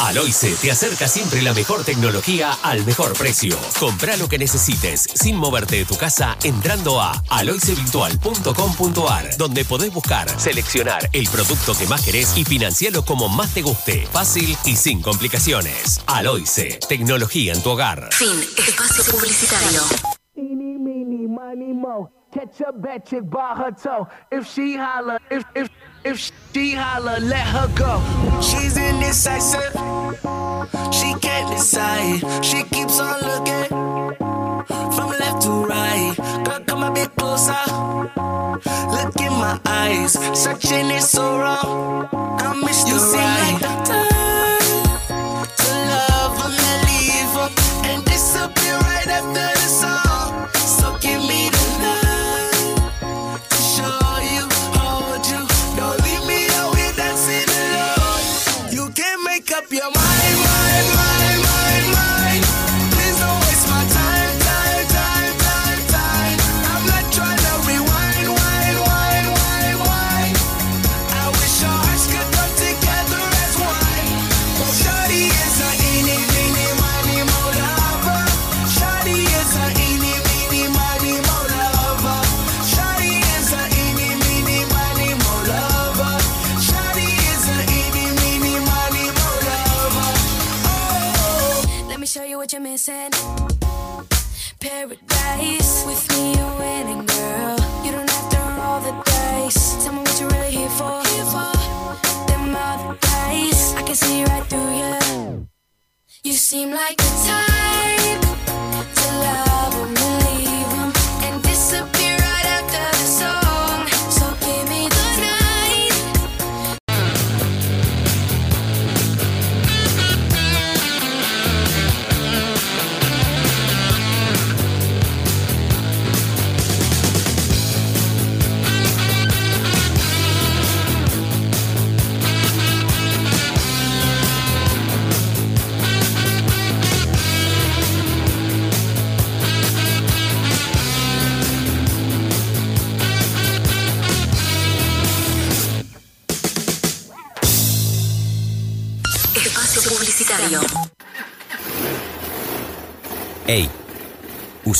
Aloice 0.00 0.54
te 0.60 0.70
acerca 0.70 1.08
siempre 1.08 1.42
la 1.42 1.54
mejor 1.54 1.84
tecnología 1.84 2.52
al 2.62 2.84
mejor 2.84 3.12
precio. 3.14 3.56
Compra 3.78 4.16
lo 4.16 4.28
que 4.28 4.38
necesites 4.38 5.08
sin 5.14 5.36
moverte 5.36 5.76
de 5.76 5.84
tu 5.84 5.96
casa 5.96 6.36
entrando 6.42 7.00
a 7.00 7.22
aloicevirtual.com.ar 7.30 9.36
donde 9.36 9.64
podés 9.64 9.92
buscar, 9.92 10.28
seleccionar 10.40 11.08
el 11.12 11.28
producto 11.28 11.74
que 11.74 11.86
más 11.86 12.02
querés 12.02 12.36
y 12.36 12.44
financiarlo 12.44 13.04
como 13.04 13.28
más 13.28 13.54
te 13.54 13.62
guste. 13.62 14.06
Fácil 14.12 14.56
y 14.64 14.76
sin 14.76 15.00
complicaciones. 15.00 16.00
Aloice, 16.06 16.78
tecnología 16.88 17.52
en 17.52 17.62
tu 17.62 17.70
hogar. 17.70 18.08
Fin. 18.12 18.40
Espacio 18.56 19.04
publicitario. 19.12 19.82
Eeny, 22.34 22.46
meeny, 22.46 22.58
miny, 22.58 22.58
mo. 22.58 22.58
Catch 22.58 22.60
a 22.60 22.72
bad 22.72 23.06
chick 23.06 23.30
by 23.30 23.54
her 23.56 23.70
toe. 23.70 24.08
If 24.30 24.46
she 24.46 24.76
holler, 24.76 25.18
if 25.30 25.44
if 25.54 25.68
if 26.04 26.32
she 26.52 26.74
holler, 26.74 27.20
let 27.20 27.46
her 27.46 27.68
go. 27.74 28.00
She's 28.40 28.76
indecisive. 28.76 29.72
She 30.92 31.14
can't 31.20 31.50
decide. 31.50 32.44
She 32.44 32.62
keeps 32.64 33.00
on 33.00 33.20
looking 33.20 33.68
from 34.92 35.10
left 35.10 35.42
to 35.42 35.64
right. 35.66 36.14
Girl, 36.44 36.60
come 36.66 36.82
a 36.82 36.90
bit 36.92 37.14
closer. 37.16 37.52
Look 38.90 39.20
in 39.20 39.32
my 39.32 39.60
eyes. 39.64 40.12
Searching 40.38 40.90
is 40.90 41.08
so 41.08 41.38
wrong. 41.38 42.08
I 42.12 42.54
miss 42.64 42.86
you 42.88 42.98
seem 42.98 43.20
like 43.20 43.60
the 43.60 43.84
time 43.84 44.60
to 45.56 45.72
love 45.90 46.40
and 46.44 46.84
leave 46.86 47.34
her 47.34 47.50
and 47.90 48.04
disappear 48.04 48.78
right 48.78 49.08
after 49.08 49.60
the 49.60 49.68
song. 49.68 50.03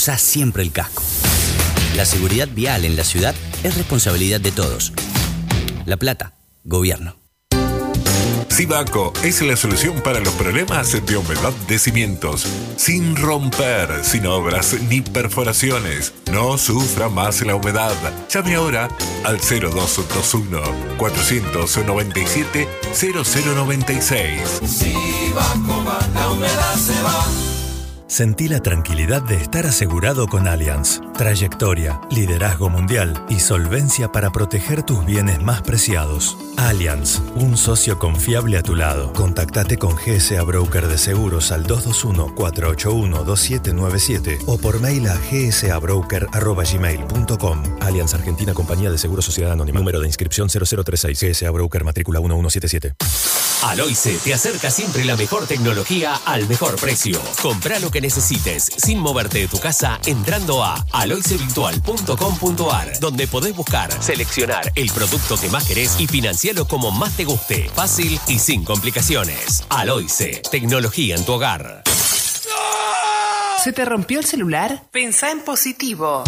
Usa 0.05 0.19
siempre 0.19 0.63
el 0.63 0.71
casco. 0.71 1.03
La 1.97 2.05
seguridad 2.05 2.47
vial 2.47 2.85
en 2.85 2.95
la 2.95 3.05
ciudad 3.05 3.35
es 3.63 3.75
responsabilidad 3.75 4.39
de 4.39 4.53
todos. 4.53 4.93
La 5.87 5.97
Plata, 5.97 6.35
Gobierno. 6.63 7.17
Sibaco 8.51 9.15
es 9.23 9.41
la 9.41 9.57
solución 9.57 10.03
para 10.03 10.21
los 10.21 10.35
problemas 10.35 10.93
de 10.93 11.17
humedad 11.17 11.55
de 11.69 11.79
cimientos. 11.79 12.47
Sin 12.77 13.17
romper, 13.17 14.05
sin 14.05 14.27
obras 14.27 14.77
ni 14.91 15.01
perforaciones. 15.01 16.13
No 16.31 16.59
sufra 16.59 17.09
más 17.09 17.41
la 17.41 17.55
humedad. 17.55 17.95
Llame 18.29 18.57
ahora 18.57 18.91
al 19.25 19.39
0221 19.39 20.61
497 20.99 22.69
0096. 22.93 24.41
Sibaco 24.67 25.83
va, 25.83 25.99
la 26.13 26.31
humedad 26.31 26.75
se 26.77 27.03
va. 27.03 27.24
Sentí 28.07 28.49
la 28.49 28.61
tranquilidad 28.61 29.23
de 29.23 29.37
estar 29.37 29.65
asegurado 29.67 30.27
con 30.27 30.47
Allianz. 30.47 31.01
Trayectoria, 31.17 32.03
liderazgo 32.11 32.69
mundial 32.69 33.25
y 33.29 33.41
solvencia 33.41 34.13
para 34.13 34.31
proteger 34.31 34.83
tus 34.83 35.07
bienes 35.07 35.41
más 35.43 35.63
preciados. 35.63 36.37
Allianz, 36.57 37.23
un 37.35 37.57
socio 37.57 37.99
confiable 37.99 38.59
a 38.59 38.63
tu 38.63 38.75
lado. 38.75 39.11
Contactate 39.15 39.79
con 39.79 39.97
GSA 39.97 40.43
Broker 40.43 40.87
de 40.87 40.99
Seguros 40.99 41.51
al 41.51 41.67
221-481-2797 41.67 44.43
o 44.47 44.59
por 44.59 44.81
mail 44.81 45.09
a 45.09 45.17
gsabroker.gmail.com. 45.17 47.63
Allianz 47.81 48.13
Argentina 48.15 48.53
Compañía 48.53 48.91
de 48.91 48.99
Seguros 48.99 49.25
Sociedad 49.25 49.53
Anónima. 49.53 49.81
Número 49.81 50.01
de 50.01 50.07
inscripción 50.07 50.51
0036. 50.51 51.21
GSA 51.21 51.51
Broker 51.51 51.85
Matrícula 51.85 52.21
1177. 52.21 52.95
Aloice 53.65 54.19
te 54.23 54.35
acerca 54.35 54.71
siempre 54.71 55.07
la 55.07 55.17
mejor 55.17 55.47
tecnología 55.47 56.21
al 56.27 56.47
mejor 56.49 56.77
precio. 56.77 57.19
Compra 57.41 57.79
lo 57.79 57.91
que 57.91 58.03
necesites 58.03 58.71
sin 58.77 58.99
moverte 58.99 59.39
de 59.39 59.49
tu 59.49 59.59
casa 59.59 59.99
entrando 60.05 60.63
a 60.63 60.85
aloicevirtual.com.ar 60.93 63.01
donde 63.01 63.27
podés 63.27 63.57
buscar, 63.57 63.91
seleccionar 64.03 64.71
el 64.75 64.93
producto 64.93 65.39
que 65.39 65.49
más 65.49 65.67
querés 65.67 65.99
y 65.99 66.07
financiarlo 66.07 66.69
como 66.69 66.91
más 66.91 67.17
te 67.17 67.25
guste. 67.25 67.71
Fácil 67.75 68.21
y 68.29 68.39
sin 68.39 68.65
complicaciones. 68.65 69.65
Aloice, 69.71 70.43
tecnología 70.51 71.17
en 71.17 71.25
tu 71.25 71.33
hogar. 71.33 71.85
¿Se 73.63 73.73
te 73.73 73.87
rompió 73.87 74.19
el 74.19 74.27
celular? 74.27 74.83
Pensá 74.93 75.31
en 75.31 75.41
positivo. 75.41 76.23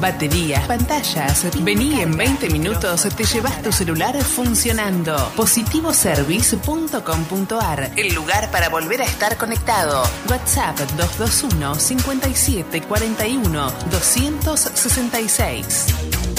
Baterías, 0.00 0.66
pantallas. 0.66 1.46
Vení 1.62 2.00
en 2.00 2.16
20 2.16 2.48
minutos, 2.50 3.06
te 3.16 3.24
llevas 3.24 3.60
tu 3.62 3.72
celular 3.72 4.16
funcionando. 4.22 5.32
Positivoservice.com.ar 5.36 7.90
El 7.96 8.14
lugar 8.14 8.48
para 8.50 8.68
volver 8.68 9.02
a 9.02 9.04
estar 9.04 9.36
conectado. 9.36 10.02
WhatsApp 10.28 10.78
221 10.96 11.74
57 11.74 12.82
41 12.82 13.72
266. 13.90 16.37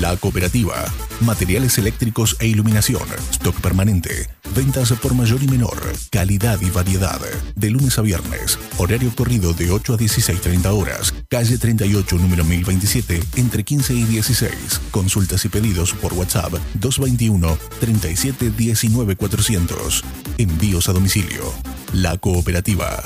La 0.00 0.16
cooperativa. 0.16 0.82
Materiales 1.20 1.76
eléctricos 1.76 2.34
e 2.40 2.46
iluminación. 2.46 3.02
Stock 3.32 3.60
permanente. 3.60 4.30
Ventas 4.56 4.92
por 4.92 5.14
mayor 5.14 5.42
y 5.42 5.46
menor. 5.46 5.78
Calidad 6.10 6.58
y 6.62 6.70
variedad. 6.70 7.20
De 7.54 7.68
lunes 7.68 7.98
a 7.98 8.02
viernes. 8.02 8.58
Horario 8.78 9.14
corrido 9.14 9.52
de 9.52 9.70
8 9.70 9.92
a 9.92 9.98
16.30 9.98 10.66
horas. 10.72 11.14
Calle 11.28 11.58
38, 11.58 12.16
número 12.16 12.44
1027, 12.44 13.20
entre 13.36 13.62
15 13.62 13.92
y 13.92 14.04
16. 14.04 14.80
Consultas 14.90 15.44
y 15.44 15.50
pedidos 15.50 15.92
por 15.92 16.14
WhatsApp 16.14 16.54
221 16.74 17.58
37 17.80 18.52
19 18.56 19.16
400. 19.16 20.02
Envíos 20.38 20.88
a 20.88 20.94
domicilio. 20.94 21.52
La 21.92 22.16
cooperativa. 22.16 23.02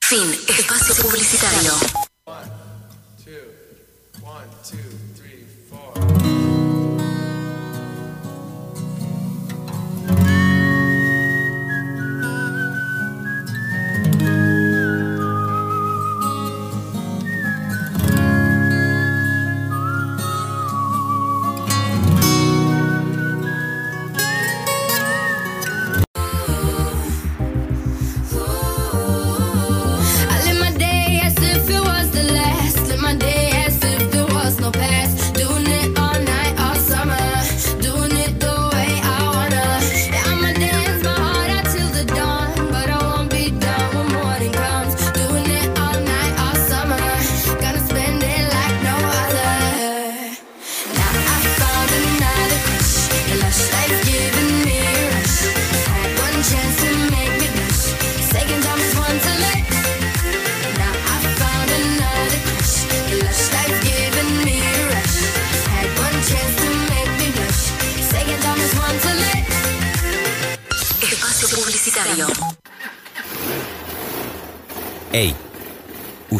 Fin. 0.00 0.30
Espacio 0.46 0.94
publicitario. 1.02 2.07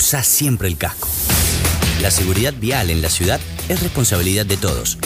Usa 0.09 0.22
siempre 0.22 0.68
el 0.68 0.78
casco. 0.78 1.06
La 2.00 2.11
seguridad 2.11 2.54
vial 2.54 2.88
en 2.88 3.02
la 3.02 3.11
ciudad 3.11 3.38
es 3.68 3.82
responsabilidad 3.82 4.46
de 4.46 4.56
todos. 4.56 4.96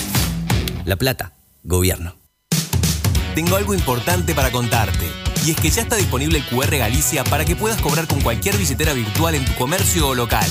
La 0.84 0.94
Plata, 0.94 1.32
Gobierno. 1.64 2.14
Tengo 3.34 3.56
algo 3.56 3.74
importante 3.74 4.32
para 4.32 4.52
contarte. 4.52 5.04
Y 5.44 5.50
es 5.50 5.56
que 5.56 5.70
ya 5.70 5.82
está 5.82 5.96
disponible 5.96 6.38
el 6.38 6.44
QR 6.44 6.76
Galicia 6.76 7.24
para 7.24 7.44
que 7.44 7.56
puedas 7.56 7.82
cobrar 7.82 8.06
con 8.06 8.20
cualquier 8.20 8.56
billetera 8.56 8.92
virtual 8.92 9.34
en 9.34 9.44
tu 9.44 9.52
comercio 9.54 10.06
o 10.06 10.14
local. 10.14 10.48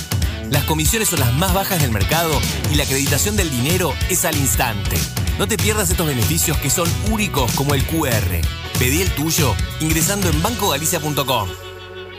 Las 0.49 0.65
comisiones 0.65 1.07
son 1.07 1.21
las 1.21 1.33
más 1.35 1.53
bajas 1.53 1.81
del 1.81 1.91
mercado 1.91 2.37
y 2.73 2.75
la 2.75 2.83
acreditación 2.83 3.37
del 3.37 3.49
dinero 3.49 3.93
es 4.09 4.25
al 4.25 4.35
instante. 4.35 4.97
No 5.39 5.47
te 5.47 5.55
pierdas 5.55 5.91
estos 5.91 6.07
beneficios 6.07 6.57
que 6.57 6.69
son 6.69 6.89
únicos 7.09 7.49
como 7.53 7.73
el 7.73 7.85
QR. 7.85 8.41
Pedí 8.77 9.01
el 9.01 9.11
tuyo 9.11 9.55
ingresando 9.79 10.27
en 10.27 10.43
bancogalicia.com. 10.43 11.70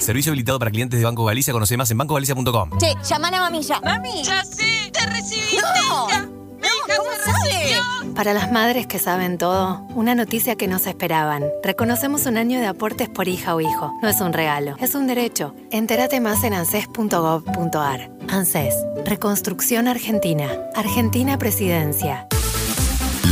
Servicio 0.02 0.30
habilitado 0.30 0.58
para 0.58 0.70
clientes 0.72 0.98
de 0.98 1.04
Banco 1.04 1.24
Galicia. 1.24 1.52
Conoce 1.52 1.76
más 1.76 1.90
en 1.92 1.98
bancogalicia.com. 1.98 2.70
Che, 2.78 2.94
llaman 3.04 3.34
a 3.34 3.40
mamilla. 3.42 3.80
¡Mami! 3.80 4.24
¡Ya 4.24 4.44
sé! 4.44 4.90
¡Te 4.92 5.06
recibiste! 5.06 5.58
¡No! 5.60 6.06
¿Cómo 6.08 7.10
sabe? 7.24 8.12
Para 8.14 8.34
las 8.34 8.50
madres 8.50 8.86
que 8.88 8.98
saben 8.98 9.38
todo, 9.38 9.86
una 9.94 10.14
noticia 10.16 10.56
que 10.56 10.66
no 10.66 10.80
se 10.80 10.90
esperaban. 10.90 11.44
Reconocemos 11.62 12.26
un 12.26 12.36
año 12.36 12.58
de 12.58 12.66
aportes 12.66 13.08
por 13.08 13.28
hija 13.28 13.54
o 13.54 13.60
hijo. 13.60 13.92
No 14.02 14.08
es 14.08 14.20
un 14.20 14.32
regalo, 14.32 14.76
es 14.80 14.94
un 14.96 15.06
derecho. 15.06 15.54
Entérate 15.70 16.20
más 16.20 16.42
en 16.42 16.54
anses.gov.ar. 16.54 18.10
ANSES, 18.28 18.74
Reconstrucción 19.06 19.86
Argentina. 19.86 20.48
Argentina 20.74 21.38
Presidencia. 21.38 22.26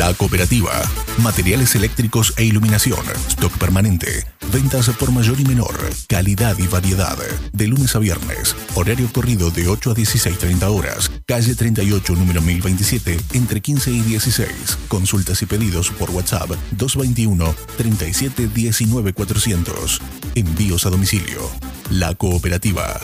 La 0.00 0.14
cooperativa. 0.14 0.72
Materiales 1.18 1.74
eléctricos 1.74 2.32
e 2.38 2.44
iluminación. 2.46 3.04
Stock 3.28 3.52
permanente. 3.58 4.24
Ventas 4.50 4.88
por 4.98 5.12
mayor 5.12 5.38
y 5.38 5.44
menor. 5.44 5.78
Calidad 6.08 6.56
y 6.58 6.66
variedad. 6.68 7.18
De 7.52 7.66
lunes 7.66 7.94
a 7.94 7.98
viernes. 7.98 8.56
Horario 8.76 9.12
corrido 9.12 9.50
de 9.50 9.68
8 9.68 9.90
a 9.90 9.94
16.30 9.94 10.62
horas. 10.74 11.10
Calle 11.26 11.54
38, 11.54 12.14
número 12.14 12.40
1027, 12.40 13.20
entre 13.34 13.60
15 13.60 13.90
y 13.90 14.00
16. 14.00 14.78
Consultas 14.88 15.42
y 15.42 15.44
pedidos 15.44 15.90
por 15.90 16.08
WhatsApp 16.08 16.48
221 16.70 17.54
37 17.76 18.48
19 18.54 19.12
400. 19.12 20.00
Envíos 20.34 20.86
a 20.86 20.88
domicilio. 20.88 21.42
La 21.90 22.14
cooperativa. 22.14 22.98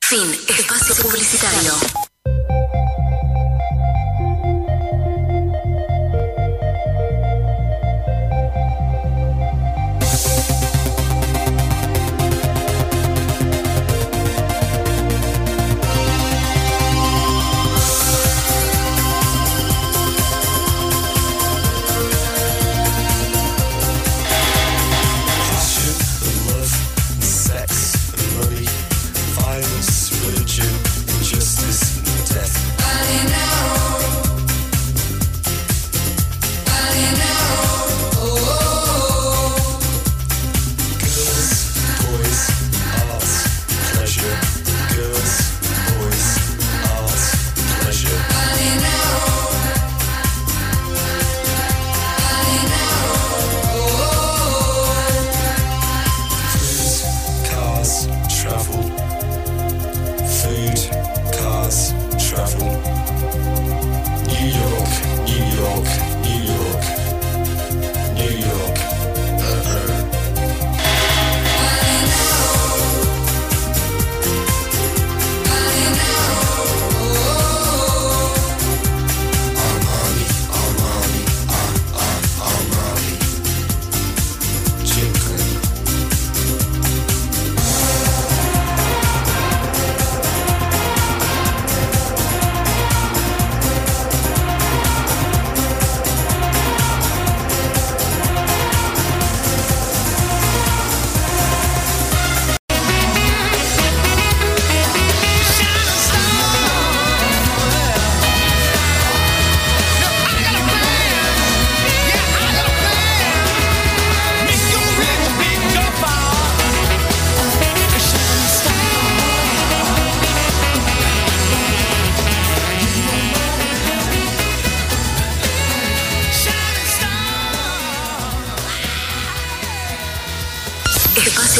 Fin. 0.00 0.26
Espacio 0.48 0.96
publicitario. 0.96 2.11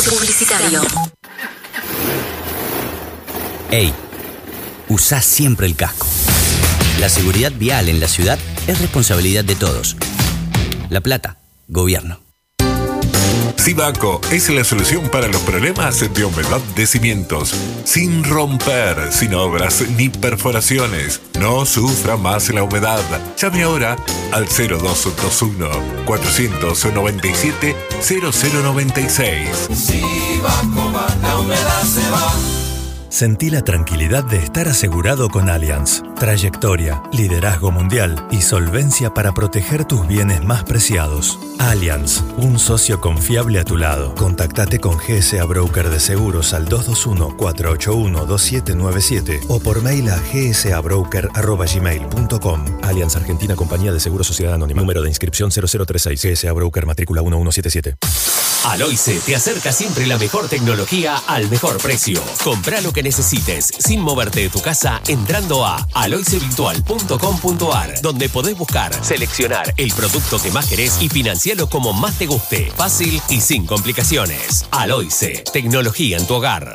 Publicitario. 0.00 0.80
Ey, 3.70 3.92
usa 4.88 5.20
siempre 5.20 5.66
el 5.66 5.76
casco. 5.76 6.06
La 6.98 7.08
seguridad 7.08 7.52
vial 7.52 7.88
en 7.88 8.00
la 8.00 8.08
ciudad 8.08 8.38
es 8.66 8.80
responsabilidad 8.80 9.44
de 9.44 9.56
todos. 9.56 9.96
La 10.88 11.00
Plata, 11.00 11.38
gobierno. 11.68 12.31
Sibaco 13.62 14.20
es 14.32 14.50
la 14.50 14.64
solución 14.64 15.08
para 15.08 15.28
los 15.28 15.40
problemas 15.42 16.00
de 16.12 16.24
humedad 16.24 16.60
de 16.74 16.84
cimientos. 16.84 17.54
Sin 17.84 18.24
romper, 18.24 19.12
sin 19.12 19.34
obras 19.34 19.84
ni 19.96 20.08
perforaciones. 20.08 21.20
No 21.38 21.64
sufra 21.64 22.16
más 22.16 22.48
la 22.48 22.64
humedad. 22.64 23.00
Llame 23.36 23.62
ahora 23.62 23.96
al 24.32 24.46
0221 24.46 25.68
497 26.04 27.76
0096. 28.00 29.48
Sibaco 29.72 30.92
va, 30.92 31.06
la 31.22 31.38
humedad 31.38 31.82
se 31.84 32.10
va. 32.10 32.51
Sentí 33.12 33.50
la 33.50 33.62
tranquilidad 33.62 34.24
de 34.24 34.38
estar 34.38 34.66
asegurado 34.68 35.28
con 35.28 35.50
Allianz. 35.50 36.00
Trayectoria, 36.18 37.02
liderazgo 37.12 37.70
mundial 37.70 38.26
y 38.30 38.40
solvencia 38.40 39.12
para 39.12 39.34
proteger 39.34 39.84
tus 39.84 40.08
bienes 40.08 40.42
más 40.42 40.64
preciados. 40.64 41.38
Allianz, 41.58 42.22
un 42.38 42.58
socio 42.58 43.02
confiable 43.02 43.58
a 43.58 43.64
tu 43.64 43.76
lado. 43.76 44.14
Contactate 44.14 44.78
con 44.78 44.96
GSA 44.96 45.44
Broker 45.44 45.90
de 45.90 46.00
Seguros 46.00 46.54
al 46.54 46.66
221-481-2797 46.70 49.44
o 49.48 49.60
por 49.60 49.82
mail 49.82 50.08
a 50.08 50.18
gsabroker.gmail.com. 50.32 52.64
Allianz 52.82 53.16
Argentina 53.16 53.54
Compañía 53.54 53.92
de 53.92 54.00
Seguros 54.00 54.26
Sociedad 54.26 54.54
Anónima. 54.54 54.80
Número 54.80 55.02
de 55.02 55.10
inscripción 55.10 55.50
0036. 55.50 56.18
GSA 56.18 56.54
Broker 56.54 56.86
Matrícula 56.86 57.20
1177. 57.20 57.94
Aloice 58.64 59.20
te 59.26 59.34
acerca 59.34 59.72
siempre 59.72 60.06
la 60.06 60.18
mejor 60.18 60.48
tecnología 60.48 61.16
al 61.26 61.50
mejor 61.50 61.78
precio. 61.78 62.22
Compra 62.44 62.80
lo 62.80 62.92
que 62.92 63.01
necesites 63.02 63.72
sin 63.78 64.00
moverte 64.00 64.40
de 64.40 64.48
tu 64.48 64.60
casa 64.60 65.00
entrando 65.08 65.66
a 65.66 65.86
aloicevirtual.com.ar 65.94 68.00
donde 68.00 68.28
podés 68.28 68.56
buscar, 68.56 68.92
seleccionar 69.04 69.74
el 69.76 69.92
producto 69.92 70.40
que 70.40 70.50
más 70.50 70.66
querés 70.66 71.00
y 71.02 71.08
financiarlo 71.08 71.68
como 71.68 71.92
más 71.92 72.18
te 72.18 72.26
guste. 72.26 72.72
Fácil 72.76 73.20
y 73.28 73.40
sin 73.40 73.66
complicaciones. 73.66 74.66
Aloice, 74.70 75.44
tecnología 75.52 76.18
en 76.18 76.26
tu 76.26 76.34
hogar. 76.34 76.74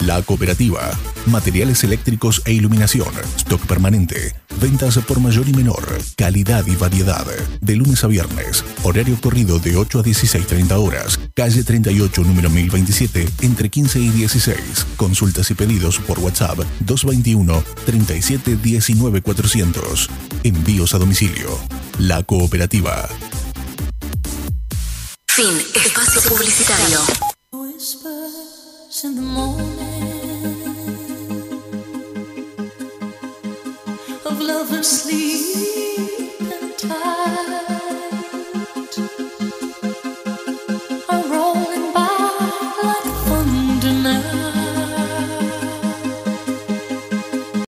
La 0.00 0.22
Cooperativa. 0.22 0.90
Materiales 1.26 1.82
eléctricos 1.84 2.42
e 2.44 2.52
iluminación. 2.52 3.12
Stock 3.36 3.64
permanente. 3.66 4.43
Ventas 4.60 4.98
por 4.98 5.20
mayor 5.20 5.48
y 5.48 5.52
menor. 5.52 5.86
Calidad 6.16 6.66
y 6.66 6.76
variedad. 6.76 7.26
De 7.60 7.76
lunes 7.76 8.04
a 8.04 8.06
viernes. 8.06 8.64
Horario 8.82 9.20
corrido 9.20 9.58
de 9.58 9.76
8 9.76 10.00
a 10.00 10.02
16.30 10.02 10.72
horas. 10.72 11.18
Calle 11.34 11.62
38, 11.62 12.22
número 12.22 12.50
1027, 12.50 13.28
entre 13.42 13.68
15 13.68 14.00
y 14.00 14.08
16. 14.10 14.86
Consultas 14.96 15.50
y 15.50 15.54
pedidos 15.54 15.98
por 15.98 16.18
WhatsApp 16.20 16.58
221 16.80 17.62
37 17.84 18.56
19 18.56 19.22
400. 19.22 20.10
Envíos 20.44 20.94
a 20.94 20.98
domicilio. 20.98 21.58
La 21.98 22.22
Cooperativa. 22.22 23.08
Fin. 25.26 25.58
Espacio 25.74 26.20
publicitario. 26.30 27.00
love 34.46 34.72
of 34.72 34.84
sleep. 34.84 35.93